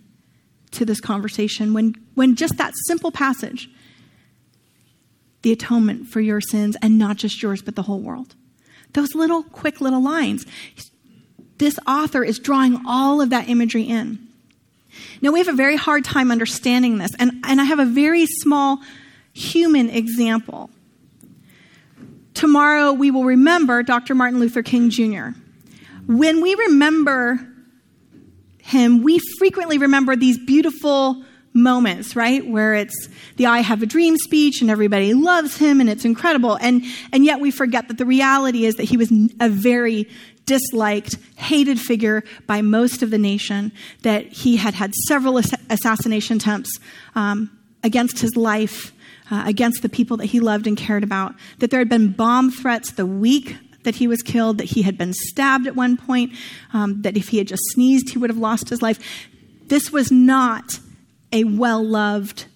to 0.73 0.85
this 0.85 1.01
conversation 1.01 1.73
when, 1.75 1.95
when 2.15 2.35
just 2.35 2.57
that 2.57 2.73
simple 2.87 3.13
passage, 3.13 3.69
the 5.43 5.53
atonement 5.53 6.09
for 6.09 6.21
your 6.21 6.41
sins, 6.41 6.77
and 6.83 6.99
not 6.99 7.17
just 7.17 7.43
yours, 7.43 7.63
but 7.63 7.77
the 7.77 7.83
whole 7.83 8.01
world. 8.01 8.35
Those 8.93 9.15
little, 9.15 9.43
quick 9.43 9.81
little 9.81 10.03
lines. 10.03 10.45
This 11.59 11.79
author 11.87 12.25
is 12.25 12.39
drawing 12.39 12.83
all 12.87 13.21
of 13.21 13.31
that 13.31 13.49
imagery 13.49 13.85
in. 13.85 14.27
Now, 15.23 15.33
we 15.33 15.39
have 15.39 15.49
a 15.49 15.57
very 15.57 15.77
hard 15.77 16.05
time 16.05 16.31
understanding 16.31 16.99
this, 16.99 17.11
and, 17.19 17.33
and 17.45 17.61
I 17.61 17.65
have 17.65 17.79
a 17.79 17.85
very 17.85 18.27
small 18.27 18.81
human 19.33 19.91
example. 19.91 20.71
Tomorrow, 22.35 22.93
we 22.93 23.11
will 23.11 23.25
remember 23.25 23.83
Dr. 23.83 24.15
Martin 24.15 24.41
Luther 24.41 24.63
King 24.63 24.91
Jr. 24.91 25.29
When 26.07 26.41
we 26.41 26.55
remember 26.55 27.39
him, 28.59 29.03
we 29.03 29.21
frequently 29.39 29.79
remember 29.79 30.17
these 30.17 30.39
beautiful 30.39 31.23
moments, 31.53 32.15
right? 32.15 32.47
Where 32.47 32.75
it's 32.75 33.09
the 33.37 33.47
I 33.47 33.61
have 33.61 33.83
a 33.83 33.87
dream 33.87 34.17
speech 34.17 34.61
and 34.61 34.71
everybody 34.71 35.15
loves 35.15 35.57
him 35.57 35.81
and 35.81 35.91
it's 35.91 36.05
incredible. 36.05 36.57
And, 36.61 36.85
and 37.13 37.25
yet 37.25 37.41
we 37.41 37.51
forget 37.51 37.89
that 37.89 37.99
the 37.99 38.07
reality 38.07 38.65
is 38.65 38.77
that 38.77 38.85
he 38.85 38.97
was 38.97 39.11
a 39.41 39.49
very 39.49 40.09
disliked, 40.51 41.17
hated 41.37 41.81
figure 41.81 42.25
by 42.49 42.61
most 42.61 43.03
of 43.03 43.11
the 43.11 43.19
nation, 43.19 43.71
that 44.03 44.27
he 44.27 44.57
had 44.57 44.75
had 44.75 44.93
several 45.07 45.39
assassination 45.39 46.39
attempts 46.39 46.81
um, 47.15 47.57
against 47.85 48.19
his 48.19 48.35
life, 48.35 48.93
uh, 49.31 49.45
against 49.47 49.81
the 49.83 49.89
people 49.89 50.17
that 50.17 50.27
he 50.27 50.41
loved 50.41 50.67
and 50.67 50.77
cared 50.77 51.05
about, 51.05 51.37
that 51.61 51.71
there 51.71 51.79
had 51.79 51.89
been 51.89 52.11
bomb 52.11 52.51
threats 52.51 52.91
the 52.91 53.07
week 53.07 53.57
that 53.85 53.95
he 53.95 54.09
was 54.09 54.23
killed, 54.23 54.59
that 54.59 54.65
he 54.65 54.83
had 54.83 54.99
been 54.99 55.13
stabbed 55.13 55.69
at 55.69 55.77
one 55.77 55.97
point, 55.97 56.33
um, 56.73 57.01
that 57.03 57.17
if 57.17 57.29
he 57.29 57.39
had 57.39 57.47
just 57.47 57.63
sneezed, 57.67 58.11
he 58.11 58.19
would 58.19 58.29
have 58.29 58.37
lost 58.37 58.71
his 58.71 58.83
life. 58.83 58.99
This 59.69 59.93
was 59.93 60.11
not 60.11 60.81
a 61.33 61.45
well 61.45 61.83
loved, 61.83 62.47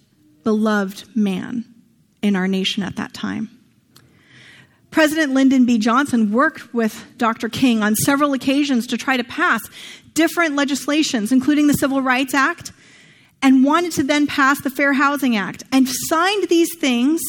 beloved 0.43 1.15
man 1.15 1.63
in 2.21 2.35
our 2.35 2.49
nation 2.49 2.83
at 2.83 2.97
that 2.97 3.13
time. 3.13 3.54
President 4.95 5.33
Lyndon 5.33 5.65
B. 5.65 5.77
Johnson 5.77 6.31
worked 6.31 6.73
with 6.73 7.05
Dr. 7.17 7.49
King 7.49 7.83
on 7.83 7.97
several 7.97 8.31
occasions 8.31 8.87
to 8.87 8.97
try 8.97 9.17
to 9.17 9.25
pass 9.25 9.61
different 10.13 10.55
legislations, 10.55 11.33
including 11.33 11.67
the 11.67 11.73
Civil 11.73 12.01
Rights 12.01 12.33
Act, 12.33 12.71
and 13.41 13.65
wanted 13.65 13.91
to 13.91 14.03
then 14.03 14.25
pass 14.25 14.61
the 14.61 14.69
Fair 14.69 14.93
Housing 14.93 15.35
Act, 15.35 15.65
and 15.69 15.85
signed 15.85 16.47
these 16.47 16.69
things, 16.77 17.19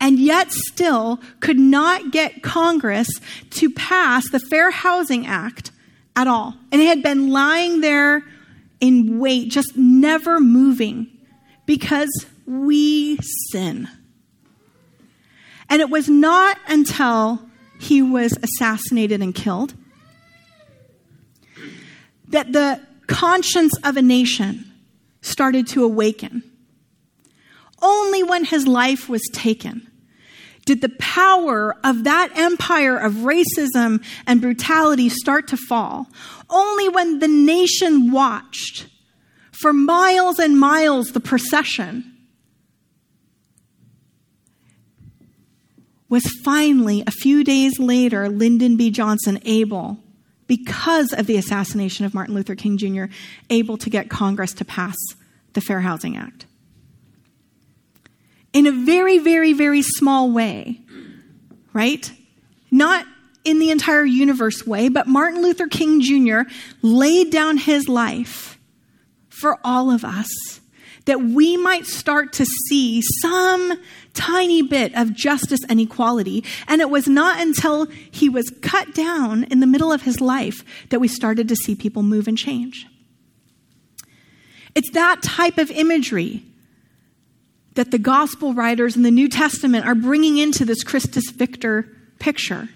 and 0.00 0.18
yet 0.18 0.50
still 0.50 1.20
could 1.38 1.60
not 1.60 2.10
get 2.10 2.42
Congress 2.42 3.08
to 3.50 3.70
pass 3.70 4.28
the 4.28 4.40
Fair 4.40 4.72
Housing 4.72 5.28
Act 5.28 5.70
at 6.16 6.26
all. 6.26 6.56
And 6.72 6.82
it 6.82 6.86
had 6.86 7.04
been 7.04 7.30
lying 7.30 7.82
there 7.82 8.24
in 8.80 9.20
wait, 9.20 9.48
just 9.48 9.76
never 9.76 10.40
moving 10.40 11.06
because 11.66 12.26
we 12.46 13.16
sin. 13.52 13.88
And 15.70 15.80
it 15.80 15.88
was 15.88 16.08
not 16.08 16.58
until 16.66 17.40
he 17.78 18.02
was 18.02 18.36
assassinated 18.42 19.22
and 19.22 19.34
killed 19.34 19.74
that 22.28 22.52
the 22.52 22.80
conscience 23.06 23.72
of 23.82 23.96
a 23.96 24.02
nation 24.02 24.64
started 25.22 25.66
to 25.68 25.84
awaken. 25.84 26.42
Only 27.80 28.22
when 28.22 28.44
his 28.44 28.66
life 28.66 29.08
was 29.08 29.22
taken 29.32 29.90
did 30.66 30.82
the 30.82 30.90
power 30.98 31.74
of 31.82 32.04
that 32.04 32.30
empire 32.36 32.96
of 32.96 33.14
racism 33.14 34.04
and 34.26 34.40
brutality 34.40 35.08
start 35.08 35.48
to 35.48 35.56
fall. 35.56 36.06
Only 36.50 36.88
when 36.88 37.18
the 37.18 37.28
nation 37.28 38.12
watched 38.12 38.86
for 39.52 39.72
miles 39.72 40.38
and 40.38 40.58
miles 40.58 41.12
the 41.12 41.20
procession 41.20 42.09
was 46.10 46.26
finally, 46.44 47.02
a 47.06 47.10
few 47.10 47.42
days 47.42 47.78
later, 47.78 48.28
Lyndon 48.28 48.76
B. 48.76 48.90
Johnson 48.90 49.40
able, 49.46 49.96
because 50.46 51.14
of 51.14 51.26
the 51.26 51.36
assassination 51.36 52.04
of 52.04 52.12
Martin 52.12 52.34
Luther 52.34 52.56
King 52.56 52.76
Jr., 52.76 53.04
able 53.48 53.78
to 53.78 53.88
get 53.88 54.10
Congress 54.10 54.52
to 54.54 54.64
pass 54.64 54.96
the 55.54 55.62
Fair 55.62 55.80
Housing 55.80 56.16
Act 56.16 56.44
in 58.52 58.66
a 58.66 58.72
very, 58.72 59.18
very, 59.18 59.52
very 59.52 59.82
small 59.82 60.30
way, 60.30 60.80
right? 61.72 62.12
Not 62.70 63.06
in 63.44 63.58
the 63.58 63.70
entire 63.70 64.04
universe 64.04 64.66
way, 64.66 64.88
but 64.88 65.06
Martin 65.06 65.42
Luther 65.42 65.68
King 65.68 66.00
Jr. 66.00 66.50
laid 66.82 67.30
down 67.30 67.56
his 67.56 67.88
life 67.88 68.58
for 69.28 69.58
all 69.64 69.90
of 69.90 70.04
us 70.04 70.59
that 71.10 71.22
we 71.22 71.56
might 71.56 71.86
start 71.86 72.32
to 72.32 72.46
see 72.68 73.02
some 73.20 73.72
tiny 74.14 74.62
bit 74.62 74.94
of 74.94 75.12
justice 75.12 75.58
and 75.68 75.80
equality. 75.80 76.44
And 76.68 76.80
it 76.80 76.88
was 76.88 77.08
not 77.08 77.40
until 77.40 77.86
he 78.12 78.28
was 78.28 78.48
cut 78.62 78.94
down 78.94 79.42
in 79.42 79.58
the 79.58 79.66
middle 79.66 79.90
of 79.90 80.02
his 80.02 80.20
life 80.20 80.64
that 80.90 81.00
we 81.00 81.08
started 81.08 81.48
to 81.48 81.56
see 81.56 81.74
people 81.74 82.04
move 82.04 82.28
and 82.28 82.38
change. 82.38 82.86
It's 84.76 84.92
that 84.92 85.20
type 85.20 85.58
of 85.58 85.72
imagery 85.72 86.44
that 87.74 87.90
the 87.90 87.98
gospel 87.98 88.54
writers 88.54 88.94
in 88.94 89.02
the 89.02 89.10
New 89.10 89.28
Testament 89.28 89.86
are 89.86 89.96
bringing 89.96 90.38
into 90.38 90.64
this 90.64 90.84
Christus 90.84 91.28
Victor 91.32 91.88
picture. 92.20 92.68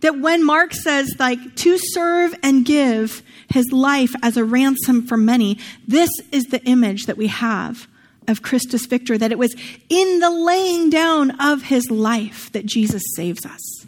That 0.00 0.20
when 0.20 0.44
Mark 0.44 0.74
says, 0.74 1.14
like, 1.18 1.56
to 1.56 1.78
serve 1.78 2.34
and 2.42 2.64
give 2.64 3.22
his 3.48 3.70
life 3.72 4.14
as 4.22 4.36
a 4.36 4.44
ransom 4.44 5.06
for 5.06 5.16
many, 5.16 5.58
this 5.86 6.10
is 6.32 6.44
the 6.44 6.62
image 6.64 7.06
that 7.06 7.16
we 7.16 7.28
have 7.28 7.86
of 8.28 8.42
Christus 8.42 8.86
Victor, 8.86 9.16
that 9.16 9.32
it 9.32 9.38
was 9.38 9.54
in 9.88 10.20
the 10.20 10.30
laying 10.30 10.90
down 10.90 11.40
of 11.40 11.62
his 11.62 11.90
life 11.90 12.50
that 12.52 12.66
Jesus 12.66 13.02
saves 13.14 13.46
us. 13.46 13.86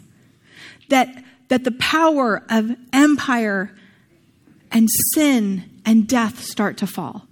That, 0.89 1.23
that 1.49 1.63
the 1.63 1.73
power 1.73 2.43
of 2.49 2.75
empire 2.93 3.75
and 4.71 4.89
sin 5.13 5.69
and 5.85 6.07
death 6.07 6.43
start 6.43 6.77
to 6.77 6.87
fall. 6.87 7.25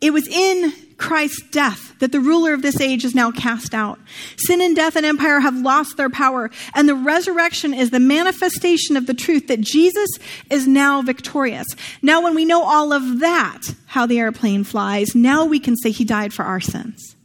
It 0.00 0.12
was 0.12 0.26
in 0.26 0.72
Christ's 1.02 1.42
death 1.50 1.98
that 1.98 2.12
the 2.12 2.20
ruler 2.20 2.54
of 2.54 2.62
this 2.62 2.80
age 2.80 3.04
is 3.04 3.12
now 3.12 3.32
cast 3.32 3.74
out. 3.74 3.98
Sin 4.36 4.60
and 4.60 4.76
death 4.76 4.94
and 4.94 5.04
empire 5.04 5.40
have 5.40 5.56
lost 5.56 5.96
their 5.96 6.08
power, 6.08 6.48
and 6.74 6.88
the 6.88 6.94
resurrection 6.94 7.74
is 7.74 7.90
the 7.90 7.98
manifestation 7.98 8.96
of 8.96 9.06
the 9.06 9.12
truth 9.12 9.48
that 9.48 9.60
Jesus 9.60 10.08
is 10.48 10.68
now 10.68 11.02
victorious. 11.02 11.66
Now, 12.02 12.22
when 12.22 12.36
we 12.36 12.44
know 12.44 12.62
all 12.62 12.92
of 12.92 13.18
that, 13.18 13.62
how 13.86 14.06
the 14.06 14.20
airplane 14.20 14.62
flies, 14.62 15.14
now 15.16 15.44
we 15.44 15.58
can 15.58 15.76
say 15.76 15.90
he 15.90 16.04
died 16.04 16.32
for 16.32 16.44
our 16.44 16.60
sins. 16.60 17.16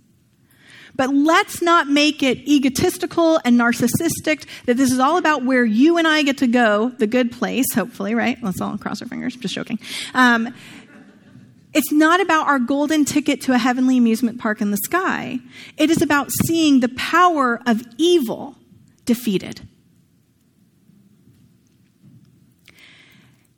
But 0.95 1.13
let's 1.13 1.61
not 1.61 1.87
make 1.87 2.23
it 2.23 2.39
egotistical 2.47 3.39
and 3.45 3.59
narcissistic 3.59 4.47
that 4.65 4.77
this 4.77 4.91
is 4.91 4.97
all 4.97 5.17
about 5.17 5.45
where 5.45 5.63
you 5.63 5.97
and 5.99 6.07
I 6.07 6.23
get 6.23 6.39
to 6.39 6.47
go, 6.47 6.89
the 6.89 7.05
good 7.05 7.31
place, 7.31 7.71
hopefully, 7.75 8.15
right? 8.15 8.41
Let's 8.41 8.59
all 8.59 8.75
cross 8.79 9.03
our 9.03 9.07
fingers, 9.07 9.35
just 9.35 9.53
joking. 9.53 9.77
Um, 10.15 10.55
it's 11.77 11.91
not 11.91 12.19
about 12.19 12.47
our 12.47 12.57
golden 12.57 13.05
ticket 13.05 13.39
to 13.41 13.53
a 13.53 13.57
heavenly 13.59 13.99
amusement 13.99 14.39
park 14.39 14.61
in 14.61 14.71
the 14.71 14.77
sky. 14.77 15.37
It 15.77 15.91
is 15.91 16.01
about 16.01 16.31
seeing 16.47 16.79
the 16.79 16.89
power 16.89 17.61
of 17.67 17.83
evil 17.99 18.55
defeated. 19.05 19.61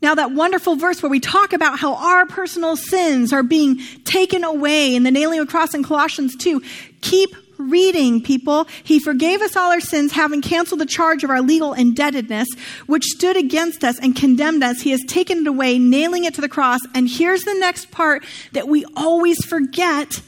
Now, 0.01 0.15
that 0.15 0.33
wonderful 0.33 0.75
verse 0.75 1.01
where 1.01 1.09
we 1.09 1.21
talk 1.21 1.53
about 1.53 1.79
how 1.79 1.95
our 1.95 2.25
personal 2.25 2.75
sins 2.75 3.31
are 3.31 3.41
being 3.41 3.79
taken 4.03 4.43
away 4.43 4.95
in 4.95 5.03
the 5.03 5.11
nailing 5.11 5.39
of 5.39 5.47
cross 5.47 5.73
in 5.73 5.81
Colossians 5.85 6.35
2, 6.35 6.61
keep 6.99 7.33
reading, 7.59 8.21
people. 8.21 8.67
He 8.83 8.99
forgave 8.99 9.41
us 9.41 9.55
all 9.55 9.71
our 9.71 9.81
sins, 9.81 10.13
having 10.13 10.41
canceled 10.41 10.79
the 10.79 10.85
charge 10.85 11.23
of 11.23 11.29
our 11.29 11.41
legal 11.41 11.73
indebtedness, 11.73 12.47
which 12.87 13.03
stood 13.03 13.37
against 13.37 13.83
us 13.83 13.99
and 13.99 14.15
condemned 14.15 14.63
us. 14.63 14.81
He 14.81 14.91
has 14.91 15.03
taken 15.03 15.39
it 15.39 15.47
away, 15.47 15.77
nailing 15.77 16.23
it 16.23 16.33
to 16.35 16.41
the 16.41 16.49
cross. 16.49 16.79
And 16.95 17.07
here's 17.07 17.43
the 17.43 17.53
next 17.55 17.91
part 17.91 18.25
that 18.53 18.67
we 18.67 18.85
always 18.95 19.45
forget. 19.45 20.21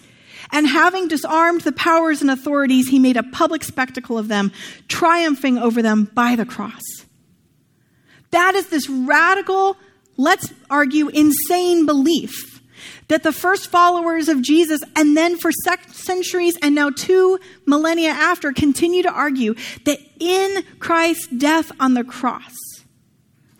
And 0.52 0.68
having 0.68 1.08
disarmed 1.08 1.62
the 1.62 1.72
powers 1.72 2.22
and 2.22 2.30
authorities, 2.30 2.90
he 2.90 3.00
made 3.00 3.16
a 3.16 3.24
public 3.24 3.64
spectacle 3.64 4.18
of 4.18 4.28
them, 4.28 4.52
triumphing 4.90 5.58
over 5.58 5.82
them 5.82 6.12
by 6.14 6.36
the 6.36 6.46
cross. 6.46 6.82
That 8.32 8.56
is 8.56 8.68
this 8.68 8.90
radical, 8.90 9.78
let's 10.18 10.54
argue, 10.70 11.08
insane 11.08 11.86
belief 11.86 12.51
that 13.12 13.24
the 13.24 13.34
first 13.34 13.68
followers 13.68 14.30
of 14.30 14.42
Jesus, 14.42 14.80
and 14.96 15.18
then 15.18 15.38
for 15.38 15.52
centuries 15.52 16.58
and 16.62 16.74
now 16.74 16.90
two 16.90 17.38
millennia 17.66 18.12
after, 18.12 18.54
continue 18.54 19.04
to 19.04 19.12
argue 19.12 19.54
that 19.84 20.00
in 20.22 20.64
Christ's 20.80 21.28
death 21.28 21.74
on 21.78 21.94
the 21.94 22.06
cross, 22.06 22.56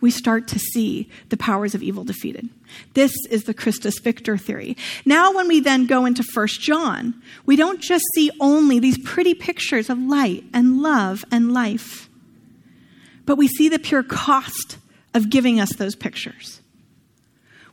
we 0.00 0.10
start 0.10 0.48
to 0.48 0.58
see 0.58 1.10
the 1.28 1.36
powers 1.36 1.74
of 1.74 1.82
evil 1.82 2.02
defeated. 2.02 2.48
This 2.94 3.12
is 3.28 3.44
the 3.44 3.52
Christus 3.52 3.98
Victor 3.98 4.38
theory. 4.38 4.74
Now, 5.04 5.34
when 5.34 5.48
we 5.48 5.60
then 5.60 5.84
go 5.84 6.06
into 6.06 6.22
First 6.22 6.62
John, 6.62 7.20
we 7.44 7.54
don't 7.54 7.78
just 7.78 8.06
see 8.14 8.30
only 8.40 8.78
these 8.78 8.96
pretty 9.04 9.34
pictures 9.34 9.90
of 9.90 9.98
light 9.98 10.44
and 10.54 10.80
love 10.80 11.26
and 11.30 11.52
life, 11.52 12.08
but 13.26 13.36
we 13.36 13.48
see 13.48 13.68
the 13.68 13.78
pure 13.78 14.02
cost 14.02 14.78
of 15.12 15.28
giving 15.28 15.60
us 15.60 15.76
those 15.76 15.94
pictures. 15.94 16.61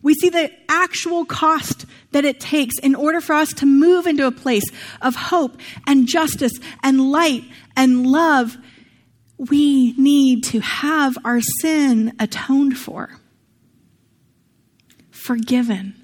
We 0.01 0.13
see 0.13 0.29
the 0.29 0.51
actual 0.69 1.25
cost 1.25 1.85
that 2.12 2.25
it 2.25 2.39
takes 2.39 2.79
in 2.79 2.95
order 2.95 3.19
for 3.19 3.33
us 3.33 3.53
to 3.53 3.65
move 3.65 4.07
into 4.07 4.25
a 4.25 4.31
place 4.31 4.63
of 5.01 5.15
hope 5.15 5.57
and 5.85 6.07
justice 6.07 6.53
and 6.81 7.12
light 7.12 7.43
and 7.75 8.07
love. 8.07 8.57
We 9.38 9.93
need 9.93 10.43
to 10.45 10.59
have 10.62 11.17
our 11.23 11.41
sin 11.62 12.13
atoned 12.19 12.77
for, 12.77 13.19
forgiven, 15.12 15.95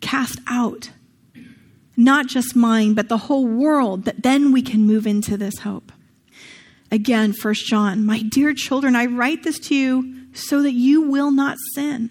cast 0.00 0.38
out. 0.46 0.90
Not 1.96 2.28
just 2.28 2.56
mine, 2.56 2.94
but 2.94 3.08
the 3.08 3.18
whole 3.18 3.46
world, 3.46 4.06
that 4.06 4.22
then 4.22 4.52
we 4.52 4.62
can 4.62 4.86
move 4.86 5.06
into 5.06 5.36
this 5.36 5.58
hope. 5.58 5.92
Again, 6.90 7.32
First 7.32 7.66
John, 7.66 8.06
my 8.06 8.22
dear 8.22 8.54
children, 8.54 8.96
I 8.96 9.06
write 9.06 9.42
this 9.42 9.58
to 9.68 9.74
you 9.74 10.19
so 10.32 10.62
that 10.62 10.72
you 10.72 11.02
will 11.02 11.30
not 11.30 11.58
sin. 11.74 12.10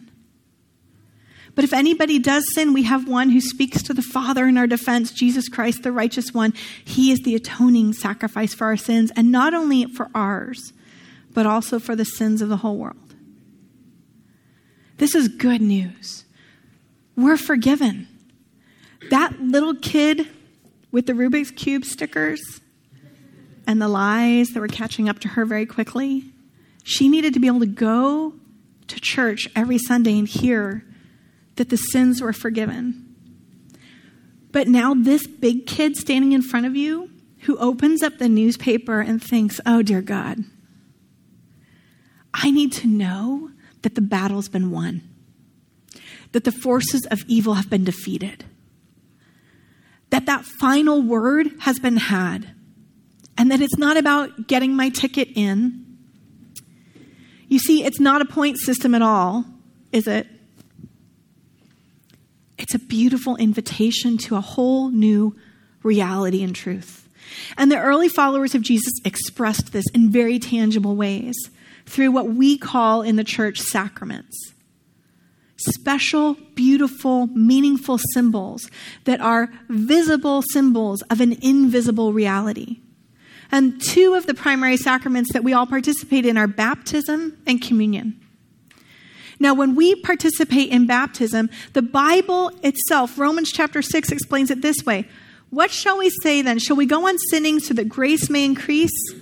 But 1.56 1.64
if 1.66 1.74
anybody 1.74 2.20
does 2.20 2.46
sin, 2.54 2.74
we 2.74 2.84
have 2.84 3.08
one 3.08 3.32
who 3.32 3.42
speaks 3.42 3.84
to 3.84 3.94
the 3.94 4.02
Father 4.02 4.48
in 4.48 4.58
our 4.58 4.68
defense, 4.68 5.12
Jesus 5.12 5.50
Christ, 5.50 5.84
the 5.84 5.92
righteous 5.92 6.34
one. 6.34 6.54
He 6.86 7.12
is 7.12 7.20
the 7.20 7.36
atoning 7.36 7.94
sacrifice 7.94 8.54
for 8.54 8.66
our 8.66 8.78
sins, 8.78 9.12
and 9.16 9.32
not 9.32 9.54
only 9.54 9.86
for 9.86 10.10
ours, 10.16 10.72
but 11.34 11.46
also 11.46 11.78
for 11.80 11.96
the 11.96 12.06
sins 12.06 12.42
of 12.42 12.50
the 12.50 12.58
whole 12.58 12.78
world. 12.78 13.14
This 14.98 15.16
is 15.16 15.28
good 15.28 15.62
news. 15.62 16.24
We're 17.16 17.38
forgiven. 17.38 18.08
That 19.10 19.40
little 19.42 19.76
kid 19.76 20.28
with 20.92 21.08
the 21.08 21.14
Rubik's 21.14 21.52
Cube 21.52 21.84
stickers 21.86 22.42
and 23.68 23.82
the 23.82 23.88
lies 23.88 24.50
that 24.50 24.60
were 24.60 24.68
catching 24.68 25.10
up 25.10 25.20
to 25.20 25.28
her 25.28 25.46
very 25.46 25.66
quickly, 25.66 26.26
she 26.90 27.08
needed 27.08 27.36
to 27.36 27.40
be 27.40 27.46
able 27.46 27.60
to 27.60 27.68
go 27.68 28.34
to 28.88 29.00
church 29.00 29.48
every 29.56 29.78
Sunday 29.78 30.18
and 30.18 30.28
hear 30.28 30.84
that 31.56 31.70
the 31.70 31.78
sins 31.78 32.20
were 32.20 32.34
forgiven. 32.34 33.06
But 34.52 34.68
now, 34.68 34.96
this 34.96 35.28
big 35.28 35.68
kid 35.68 35.96
standing 35.96 36.32
in 36.32 36.42
front 36.42 36.66
of 36.66 36.76
you 36.76 37.12
who 37.42 37.60
opens 37.60 38.02
up 38.02 38.18
the 38.18 38.28
newspaper 38.28 39.02
and 39.02 39.24
thinks, 39.24 39.62
oh, 39.68 39.84
dear 39.84 40.02
God, 40.02 40.40
I 42.34 42.50
need 42.50 42.74
to 42.74 42.88
know 42.88 43.52
that 43.84 43.94
the 43.94 44.02
battle's 44.02 44.50
been 44.50 44.72
won, 44.72 45.04
that 46.32 46.44
the 46.44 46.52
forces 46.52 47.06
of 47.12 47.20
evil 47.28 47.54
have 47.54 47.70
been 47.70 47.84
defeated, 47.84 48.46
that 50.10 50.26
that 50.26 50.44
final 50.44 51.04
word 51.04 51.52
has 51.60 51.78
been 51.78 51.98
had, 51.98 52.50
and 53.38 53.52
that 53.52 53.62
it's 53.62 53.78
not 53.78 53.96
about 53.96 54.48
getting 54.48 54.76
my 54.76 54.90
ticket 54.90 55.28
in 55.36 55.86
you 57.50 57.60
see, 57.60 57.84
it's 57.84 58.00
not 58.00 58.22
a 58.22 58.26
point 58.26 58.58
system 58.60 58.96
at 58.96 59.02
all, 59.02 59.44
is 59.92 60.08
it? 60.08 60.28
It's 62.58 62.76
a 62.76 62.80
beautiful 62.80 63.36
invitation 63.38 64.18
to 64.20 64.36
a 64.36 64.42
whole 64.42 64.90
new 64.90 65.36
reality 65.82 66.44
and 66.44 66.56
truth. 66.56 67.10
And 67.58 67.72
the 67.72 67.80
early 67.80 68.10
followers 68.10 68.54
of 68.54 68.62
Jesus 68.62 68.94
expressed 69.04 69.72
this 69.72 69.86
in 69.94 70.12
very 70.12 70.40
tangible 70.40 70.96
ways 70.96 71.36
through 71.86 72.12
what 72.12 72.30
we 72.30 72.58
call 72.58 73.02
in 73.02 73.16
the 73.16 73.24
church 73.24 73.60
sacraments. 73.60 74.54
Special, 75.58 76.36
beautiful, 76.56 77.28
meaningful 77.28 78.00
symbols 78.14 78.70
that 79.06 79.20
are 79.22 79.50
visible 79.68 80.42
symbols 80.42 81.02
of 81.04 81.20
an 81.20 81.38
invisible 81.42 82.14
reality. 82.14 82.80
And 83.52 83.82
two 83.82 84.14
of 84.14 84.28
the 84.28 84.34
primary 84.34 84.78
sacraments 84.78 85.34
that 85.34 85.44
we 85.44 85.54
all 85.54 85.66
participate 85.66 86.26
in 86.26 86.38
are 86.38 86.48
baptism 86.48 87.38
and 87.48 87.62
communion. 87.62 88.20
Now, 89.40 89.54
when 89.54 89.76
we 89.76 89.96
participate 89.96 90.70
in 90.70 90.86
baptism, 90.86 91.50
the 91.74 91.82
Bible 91.82 92.52
itself, 92.62 93.18
Romans 93.18 93.52
chapter 93.52 93.82
6, 93.82 94.12
explains 94.12 94.52
it 94.52 94.62
this 94.62 94.86
way 94.86 95.08
What 95.50 95.72
shall 95.72 95.98
we 95.98 96.10
say 96.22 96.42
then? 96.42 96.60
Shall 96.60 96.76
we 96.76 96.86
go 96.86 97.08
on 97.08 97.18
sinning 97.30 97.60
so 97.60 97.74
that 97.74 97.90
grace 97.90 98.30
may 98.30 98.46
increase? 98.46 99.14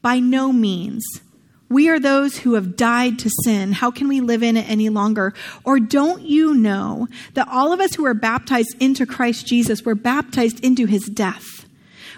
By 0.00 0.20
no 0.20 0.52
means. 0.52 1.04
We 1.68 1.88
are 1.90 2.00
those 2.00 2.38
who 2.38 2.54
have 2.54 2.76
died 2.76 3.18
to 3.18 3.30
sin. 3.44 3.72
How 3.72 3.90
can 3.90 4.08
we 4.08 4.20
live 4.20 4.42
in 4.42 4.56
it 4.56 4.70
any 4.70 4.88
longer? 4.88 5.34
Or 5.64 5.78
don't 5.78 6.22
you 6.22 6.54
know 6.54 7.08
that 7.34 7.48
all 7.48 7.72
of 7.72 7.80
us 7.80 7.94
who 7.94 8.06
are 8.06 8.14
baptized 8.14 8.74
into 8.80 9.04
Christ 9.04 9.46
Jesus 9.46 9.82
were 9.82 9.94
baptized 9.94 10.64
into 10.64 10.86
his 10.86 11.04
death? 11.04 11.67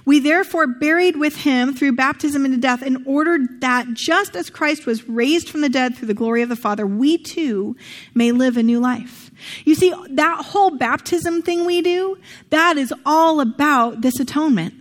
We 0.05 0.19
therefore 0.19 0.67
buried 0.67 1.17
with 1.17 1.37
him 1.37 1.75
through 1.75 1.93
baptism 1.93 2.45
into 2.45 2.59
death 2.59 2.83
in 2.83 3.05
order 3.07 3.39
that 3.61 3.93
just 3.93 4.35
as 4.35 4.51
Christ 4.51 4.87
was 4.87 5.09
raised 5.09 5.49
from 5.49 5.61
the 5.61 5.69
dead 5.69 5.97
through 5.97 6.09
the 6.09 6.15
glory 6.15 6.43
of 6.43 6.49
the 6.49 6.57
Father, 6.57 6.87
we 6.87 7.19
too 7.19 7.77
may 8.15 8.33
live 8.33 8.57
a 8.57 8.63
new 8.63 8.81
life. 8.81 9.31
You 9.65 9.75
see, 9.75 9.95
that 10.11 10.45
whole 10.45 10.71
baptism 10.71 11.43
thing 11.43 11.65
we 11.65 11.83
do, 11.83 12.19
that 12.51 12.77
is 12.77 12.93
all 13.05 13.41
about 13.41 14.01
this 14.01 14.19
atonement. 14.21 14.75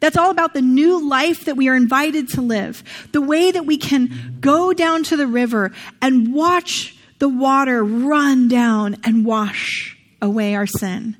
That's 0.00 0.16
all 0.16 0.30
about 0.30 0.54
the 0.54 0.62
new 0.62 1.08
life 1.08 1.44
that 1.46 1.56
we 1.56 1.68
are 1.68 1.74
invited 1.74 2.28
to 2.30 2.40
live. 2.40 2.84
The 3.12 3.20
way 3.20 3.50
that 3.50 3.66
we 3.66 3.76
can 3.76 4.38
go 4.40 4.72
down 4.72 5.02
to 5.04 5.16
the 5.16 5.26
river 5.26 5.72
and 6.00 6.32
watch 6.32 6.96
the 7.18 7.28
water 7.28 7.84
run 7.84 8.48
down 8.48 8.96
and 9.02 9.24
wash 9.24 9.96
away 10.22 10.54
our 10.54 10.66
sin. 10.66 11.16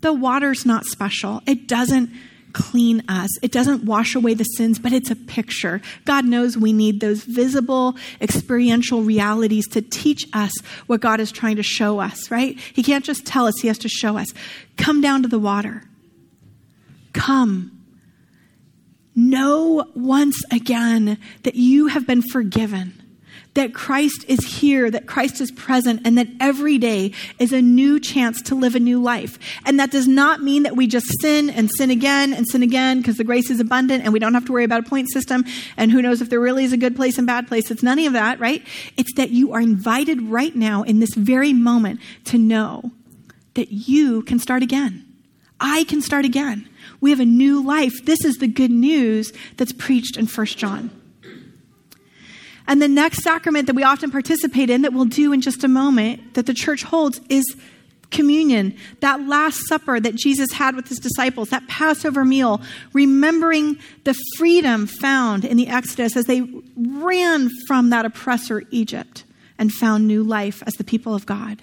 The 0.00 0.12
water's 0.12 0.66
not 0.66 0.86
special. 0.86 1.40
It 1.46 1.68
doesn't 1.68 2.10
clean 2.56 3.02
us. 3.06 3.28
It 3.42 3.52
doesn't 3.52 3.84
wash 3.84 4.14
away 4.14 4.32
the 4.32 4.44
sins, 4.44 4.78
but 4.78 4.90
it's 4.90 5.10
a 5.10 5.16
picture. 5.16 5.82
God 6.06 6.24
knows 6.24 6.56
we 6.56 6.72
need 6.72 7.00
those 7.00 7.22
visible, 7.22 7.96
experiential 8.18 9.02
realities 9.02 9.68
to 9.68 9.82
teach 9.82 10.26
us 10.32 10.52
what 10.86 11.02
God 11.02 11.20
is 11.20 11.30
trying 11.30 11.56
to 11.56 11.62
show 11.62 12.00
us, 12.00 12.30
right? 12.30 12.58
He 12.72 12.82
can't 12.82 13.04
just 13.04 13.26
tell 13.26 13.46
us, 13.46 13.54
He 13.60 13.68
has 13.68 13.76
to 13.78 13.90
show 13.90 14.16
us. 14.16 14.28
Come 14.78 15.02
down 15.02 15.22
to 15.22 15.28
the 15.28 15.38
water. 15.38 15.84
Come. 17.12 17.72
Know 19.14 19.90
once 19.94 20.42
again 20.50 21.18
that 21.42 21.56
you 21.56 21.88
have 21.88 22.06
been 22.06 22.22
forgiven 22.22 23.05
that 23.56 23.72
Christ 23.72 24.24
is 24.28 24.38
here, 24.44 24.90
that 24.90 25.06
Christ 25.06 25.40
is 25.40 25.50
present, 25.50 26.02
and 26.04 26.16
that 26.18 26.28
every 26.40 26.76
day 26.76 27.12
is 27.38 27.52
a 27.52 27.62
new 27.62 27.98
chance 27.98 28.42
to 28.42 28.54
live 28.54 28.74
a 28.74 28.80
new 28.80 29.02
life. 29.02 29.38
And 29.64 29.80
that 29.80 29.90
does 29.90 30.06
not 30.06 30.42
mean 30.42 30.64
that 30.64 30.76
we 30.76 30.86
just 30.86 31.06
sin 31.20 31.48
and 31.48 31.70
sin 31.76 31.90
again 31.90 32.34
and 32.34 32.46
sin 32.46 32.62
again 32.62 32.98
because 32.98 33.16
the 33.16 33.24
grace 33.24 33.50
is 33.50 33.58
abundant 33.58 34.04
and 34.04 34.12
we 34.12 34.18
don't 34.18 34.34
have 34.34 34.44
to 34.44 34.52
worry 34.52 34.64
about 34.64 34.86
a 34.86 34.88
point 34.88 35.10
system. 35.10 35.44
And 35.78 35.90
who 35.90 36.02
knows 36.02 36.20
if 36.20 36.28
there 36.28 36.38
really 36.38 36.64
is 36.64 36.74
a 36.74 36.76
good 36.76 36.94
place 36.94 37.16
and 37.16 37.26
bad 37.26 37.48
place. 37.48 37.70
It's 37.70 37.82
none 37.82 37.98
of 37.98 38.12
that, 38.12 38.38
right? 38.38 38.62
It's 38.98 39.14
that 39.14 39.30
you 39.30 39.52
are 39.52 39.60
invited 39.60 40.20
right 40.20 40.54
now 40.54 40.82
in 40.82 41.00
this 41.00 41.14
very 41.14 41.54
moment 41.54 42.00
to 42.26 42.36
know 42.36 42.92
that 43.54 43.72
you 43.72 44.20
can 44.22 44.38
start 44.38 44.62
again. 44.62 45.02
I 45.58 45.84
can 45.84 46.02
start 46.02 46.26
again. 46.26 46.68
We 47.00 47.08
have 47.08 47.20
a 47.20 47.24
new 47.24 47.64
life. 47.64 48.04
This 48.04 48.22
is 48.22 48.36
the 48.36 48.48
good 48.48 48.70
news 48.70 49.32
that's 49.56 49.72
preached 49.72 50.18
in 50.18 50.26
First 50.26 50.58
John. 50.58 50.90
And 52.68 52.82
the 52.82 52.88
next 52.88 53.22
sacrament 53.22 53.66
that 53.66 53.76
we 53.76 53.82
often 53.82 54.10
participate 54.10 54.70
in, 54.70 54.82
that 54.82 54.92
we'll 54.92 55.04
do 55.04 55.32
in 55.32 55.40
just 55.40 55.62
a 55.62 55.68
moment, 55.68 56.34
that 56.34 56.46
the 56.46 56.54
church 56.54 56.82
holds, 56.82 57.20
is 57.28 57.44
communion, 58.10 58.76
that 59.00 59.26
last 59.26 59.66
supper 59.66 60.00
that 60.00 60.14
Jesus 60.14 60.52
had 60.52 60.76
with 60.76 60.88
his 60.88 60.98
disciples, 60.98 61.50
that 61.50 61.66
Passover 61.68 62.24
meal, 62.24 62.60
remembering 62.92 63.78
the 64.04 64.14
freedom 64.36 64.86
found 64.86 65.44
in 65.44 65.56
the 65.56 65.68
Exodus 65.68 66.16
as 66.16 66.26
they 66.26 66.42
ran 66.76 67.50
from 67.66 67.90
that 67.90 68.04
oppressor 68.04 68.62
Egypt 68.70 69.24
and 69.58 69.72
found 69.72 70.06
new 70.06 70.22
life 70.22 70.62
as 70.66 70.74
the 70.74 70.84
people 70.84 71.14
of 71.14 71.26
God. 71.26 71.62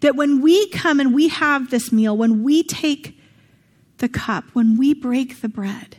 That 0.00 0.16
when 0.16 0.42
we 0.42 0.68
come 0.70 1.00
and 1.00 1.14
we 1.14 1.28
have 1.28 1.70
this 1.70 1.90
meal, 1.90 2.16
when 2.16 2.42
we 2.42 2.62
take 2.62 3.18
the 3.98 4.08
cup, 4.08 4.44
when 4.52 4.76
we 4.76 4.94
break 4.94 5.40
the 5.40 5.48
bread, 5.48 5.96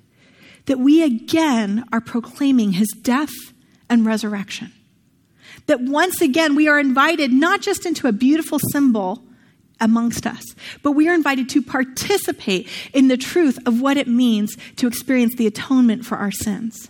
that 0.67 0.79
we 0.79 1.03
again 1.03 1.83
are 1.91 2.01
proclaiming 2.01 2.73
his 2.73 2.89
death 3.01 3.33
and 3.89 4.05
resurrection. 4.05 4.71
That 5.65 5.81
once 5.81 6.21
again, 6.21 6.55
we 6.55 6.67
are 6.67 6.79
invited 6.79 7.31
not 7.31 7.61
just 7.61 7.85
into 7.85 8.07
a 8.07 8.11
beautiful 8.11 8.59
symbol 8.71 9.23
amongst 9.79 10.25
us, 10.25 10.43
but 10.83 10.91
we 10.91 11.07
are 11.07 11.13
invited 11.13 11.49
to 11.49 11.61
participate 11.61 12.67
in 12.93 13.07
the 13.07 13.17
truth 13.17 13.57
of 13.65 13.81
what 13.81 13.97
it 13.97 14.07
means 14.07 14.57
to 14.77 14.87
experience 14.87 15.35
the 15.35 15.47
atonement 15.47 16.05
for 16.05 16.17
our 16.17 16.31
sins. 16.31 16.89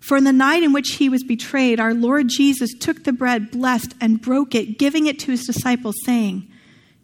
For 0.00 0.18
in 0.18 0.24
the 0.24 0.32
night 0.32 0.62
in 0.62 0.74
which 0.74 0.96
he 0.96 1.08
was 1.08 1.24
betrayed, 1.24 1.80
our 1.80 1.94
Lord 1.94 2.28
Jesus 2.28 2.74
took 2.78 3.04
the 3.04 3.12
bread, 3.12 3.50
blessed, 3.50 3.94
and 4.02 4.20
broke 4.20 4.54
it, 4.54 4.78
giving 4.78 5.06
it 5.06 5.18
to 5.20 5.30
his 5.30 5.46
disciples, 5.46 5.94
saying, 6.04 6.46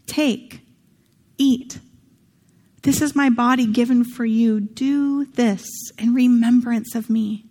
Take, 0.07 0.61
eat. 1.39 1.79
This 2.83 3.01
is 3.01 3.17
my 3.17 3.31
body 3.31 3.67
given 3.67 4.05
for 4.05 4.27
you. 4.27 4.61
Do 4.61 5.25
this 5.25 5.67
in 5.99 6.13
remembrance 6.13 6.95
of 6.95 7.09
me. 7.09 7.47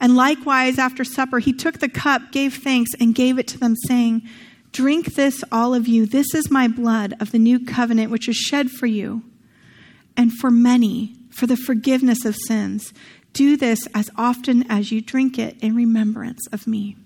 And 0.00 0.16
likewise, 0.16 0.78
after 0.78 1.04
supper, 1.04 1.38
he 1.38 1.52
took 1.52 1.78
the 1.78 1.88
cup, 1.88 2.30
gave 2.30 2.54
thanks, 2.54 2.90
and 3.00 3.14
gave 3.14 3.38
it 3.38 3.48
to 3.48 3.58
them, 3.58 3.74
saying, 3.86 4.22
Drink 4.70 5.14
this, 5.14 5.42
all 5.50 5.74
of 5.74 5.88
you. 5.88 6.06
This 6.06 6.34
is 6.34 6.50
my 6.50 6.68
blood 6.68 7.14
of 7.20 7.32
the 7.32 7.38
new 7.38 7.64
covenant, 7.64 8.10
which 8.10 8.28
is 8.28 8.36
shed 8.36 8.70
for 8.70 8.86
you 8.86 9.22
and 10.16 10.32
for 10.32 10.50
many 10.50 11.14
for 11.30 11.46
the 11.46 11.56
forgiveness 11.56 12.24
of 12.24 12.36
sins. 12.46 12.92
Do 13.32 13.56
this 13.56 13.80
as 13.94 14.10
often 14.16 14.70
as 14.70 14.92
you 14.92 15.00
drink 15.00 15.38
it 15.38 15.56
in 15.60 15.74
remembrance 15.74 16.46
of 16.52 16.66
me. 16.66 16.96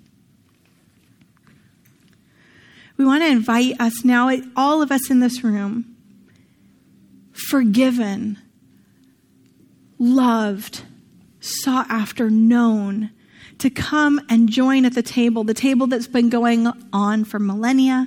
We 2.97 3.05
want 3.05 3.23
to 3.23 3.29
invite 3.29 3.81
us 3.81 4.05
now, 4.05 4.31
all 4.57 4.83
of 4.83 4.93
us 4.93 5.11
in 5.11 5.21
this 5.21 5.43
room, 5.43 5.97
forgiven, 7.33 8.39
loved, 9.99 10.83
sought 11.43 11.91
after, 11.91 12.31
known, 12.31 13.11
to 13.59 13.69
come 13.71 14.21
and 14.29 14.49
join 14.49 14.85
at 14.85 14.95
the 14.95 15.03
table, 15.03 15.45
the 15.45 15.55
table 15.55 15.87
that's 15.87 16.07
been 16.07 16.31
going 16.31 16.67
on 16.93 17.25
for 17.25 17.39
millennia, 17.39 18.07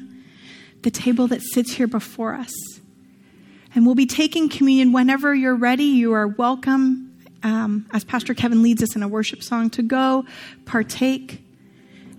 the 0.81 0.91
table 0.91 1.27
that 1.27 1.41
sits 1.41 1.73
here 1.73 1.87
before 1.87 2.33
us. 2.33 2.53
And 3.73 3.85
we'll 3.85 3.95
be 3.95 4.05
taking 4.05 4.49
communion 4.49 4.93
whenever 4.93 5.35
you're 5.35 5.55
ready. 5.55 5.83
You 5.83 6.13
are 6.13 6.27
welcome, 6.27 7.13
um, 7.43 7.85
as 7.91 8.05
Pastor 8.05 8.33
Kevin 8.33 8.63
leads 8.63 8.81
us 8.81 8.95
in 8.95 9.03
a 9.03 9.07
worship 9.07 9.43
song, 9.43 9.69
to 9.71 9.81
go 9.81 10.25
partake. 10.65 11.41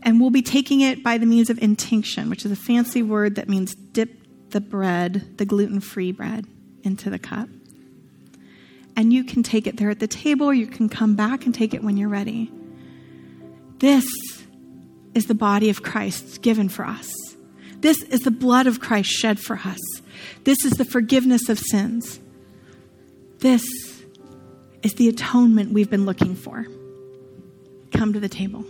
And 0.03 0.21
we'll 0.21 0.31
be 0.31 0.43
taking 0.43 0.83
it 0.83 1.03
by 1.03 1.19
the 1.19 1.27
means 1.27 1.49
of 1.49 1.59
intinction, 1.63 2.29
which 2.29 2.45
is 2.45 2.53
a 2.53 2.57
fancy 2.57 3.03
word 3.03 3.37
that 3.37 3.49
means 3.49 3.75
dip 3.75 4.11
the 4.51 4.61
bread, 4.61 5.39
the 5.39 5.47
gluten 5.47 5.81
free 5.81 6.13
bread, 6.13 6.47
into 6.85 7.11
the 7.11 7.19
cup 7.19 7.49
and 8.97 9.13
you 9.13 9.23
can 9.23 9.43
take 9.43 9.67
it 9.67 9.77
there 9.77 9.91
at 9.91 10.01
the 10.01 10.09
table, 10.09 10.47
or 10.47 10.55
you 10.55 10.67
can 10.67 10.89
come 10.89 11.15
back 11.15 11.45
and 11.45 11.55
take 11.55 11.75
it 11.75 11.85
when 11.85 11.97
you're 11.97 12.09
ready. 12.09 12.51
This 13.79 14.07
is 15.15 15.27
the 15.27 15.35
body 15.35 15.69
of 15.69 15.83
Christ 15.83 16.43
given 16.43 16.69
for 16.69 16.85
us. 16.85 17.11
This 17.81 18.03
is 18.03 18.21
the 18.21 18.31
blood 18.31 18.67
of 18.67 18.81
Christ 18.81 19.11
shed 19.11 19.39
for 19.39 19.57
us. 19.65 19.79
This 20.45 20.65
is 20.65 20.73
the 20.73 20.85
forgiveness 20.85 21.49
of 21.49 21.59
sins. 21.59 22.19
This 23.39 23.65
is 24.83 24.95
the 24.95 25.09
atonement 25.09 25.73
we've 25.73 25.91
been 25.91 26.07
looking 26.07 26.35
for. 26.35 26.67
Come 27.93 28.15
to 28.15 28.21
the 28.21 28.29
table. 28.29 28.65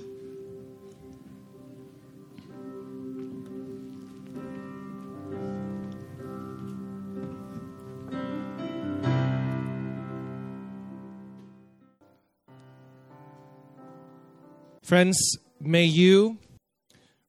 Friends, 14.86 15.18
may 15.60 15.84
you 15.84 16.38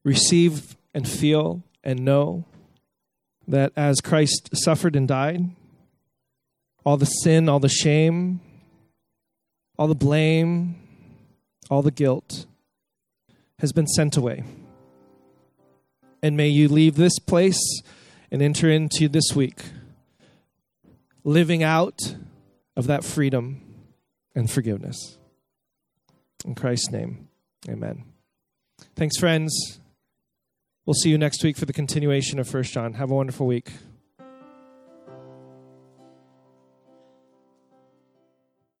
receive 0.04 0.76
and 0.94 1.08
feel 1.08 1.64
and 1.82 2.04
know 2.04 2.44
that 3.48 3.72
as 3.76 4.00
Christ 4.00 4.50
suffered 4.54 4.94
and 4.94 5.08
died, 5.08 5.40
all 6.84 6.96
the 6.96 7.04
sin, 7.04 7.48
all 7.48 7.58
the 7.58 7.68
shame, 7.68 8.38
all 9.76 9.88
the 9.88 9.96
blame, 9.96 10.76
all 11.68 11.82
the 11.82 11.90
guilt 11.90 12.46
has 13.58 13.72
been 13.72 13.88
sent 13.88 14.16
away. 14.16 14.44
And 16.22 16.36
may 16.36 16.46
you 16.46 16.68
leave 16.68 16.94
this 16.94 17.18
place 17.18 17.82
and 18.30 18.40
enter 18.40 18.70
into 18.70 19.08
this 19.08 19.34
week 19.34 19.64
living 21.24 21.64
out 21.64 21.98
of 22.76 22.86
that 22.86 23.02
freedom 23.02 23.60
and 24.32 24.48
forgiveness. 24.48 25.18
In 26.44 26.54
Christ's 26.54 26.92
name. 26.92 27.27
Amen. 27.66 28.04
Thanks, 28.94 29.18
friends. 29.18 29.80
We'll 30.86 30.94
see 30.94 31.10
you 31.10 31.18
next 31.18 31.42
week 31.42 31.56
for 31.56 31.66
the 31.66 31.72
continuation 31.72 32.38
of 32.38 32.48
First 32.48 32.72
John. 32.72 32.94
Have 32.94 33.10
a 33.10 33.14
wonderful 33.14 33.46
week. 33.46 33.70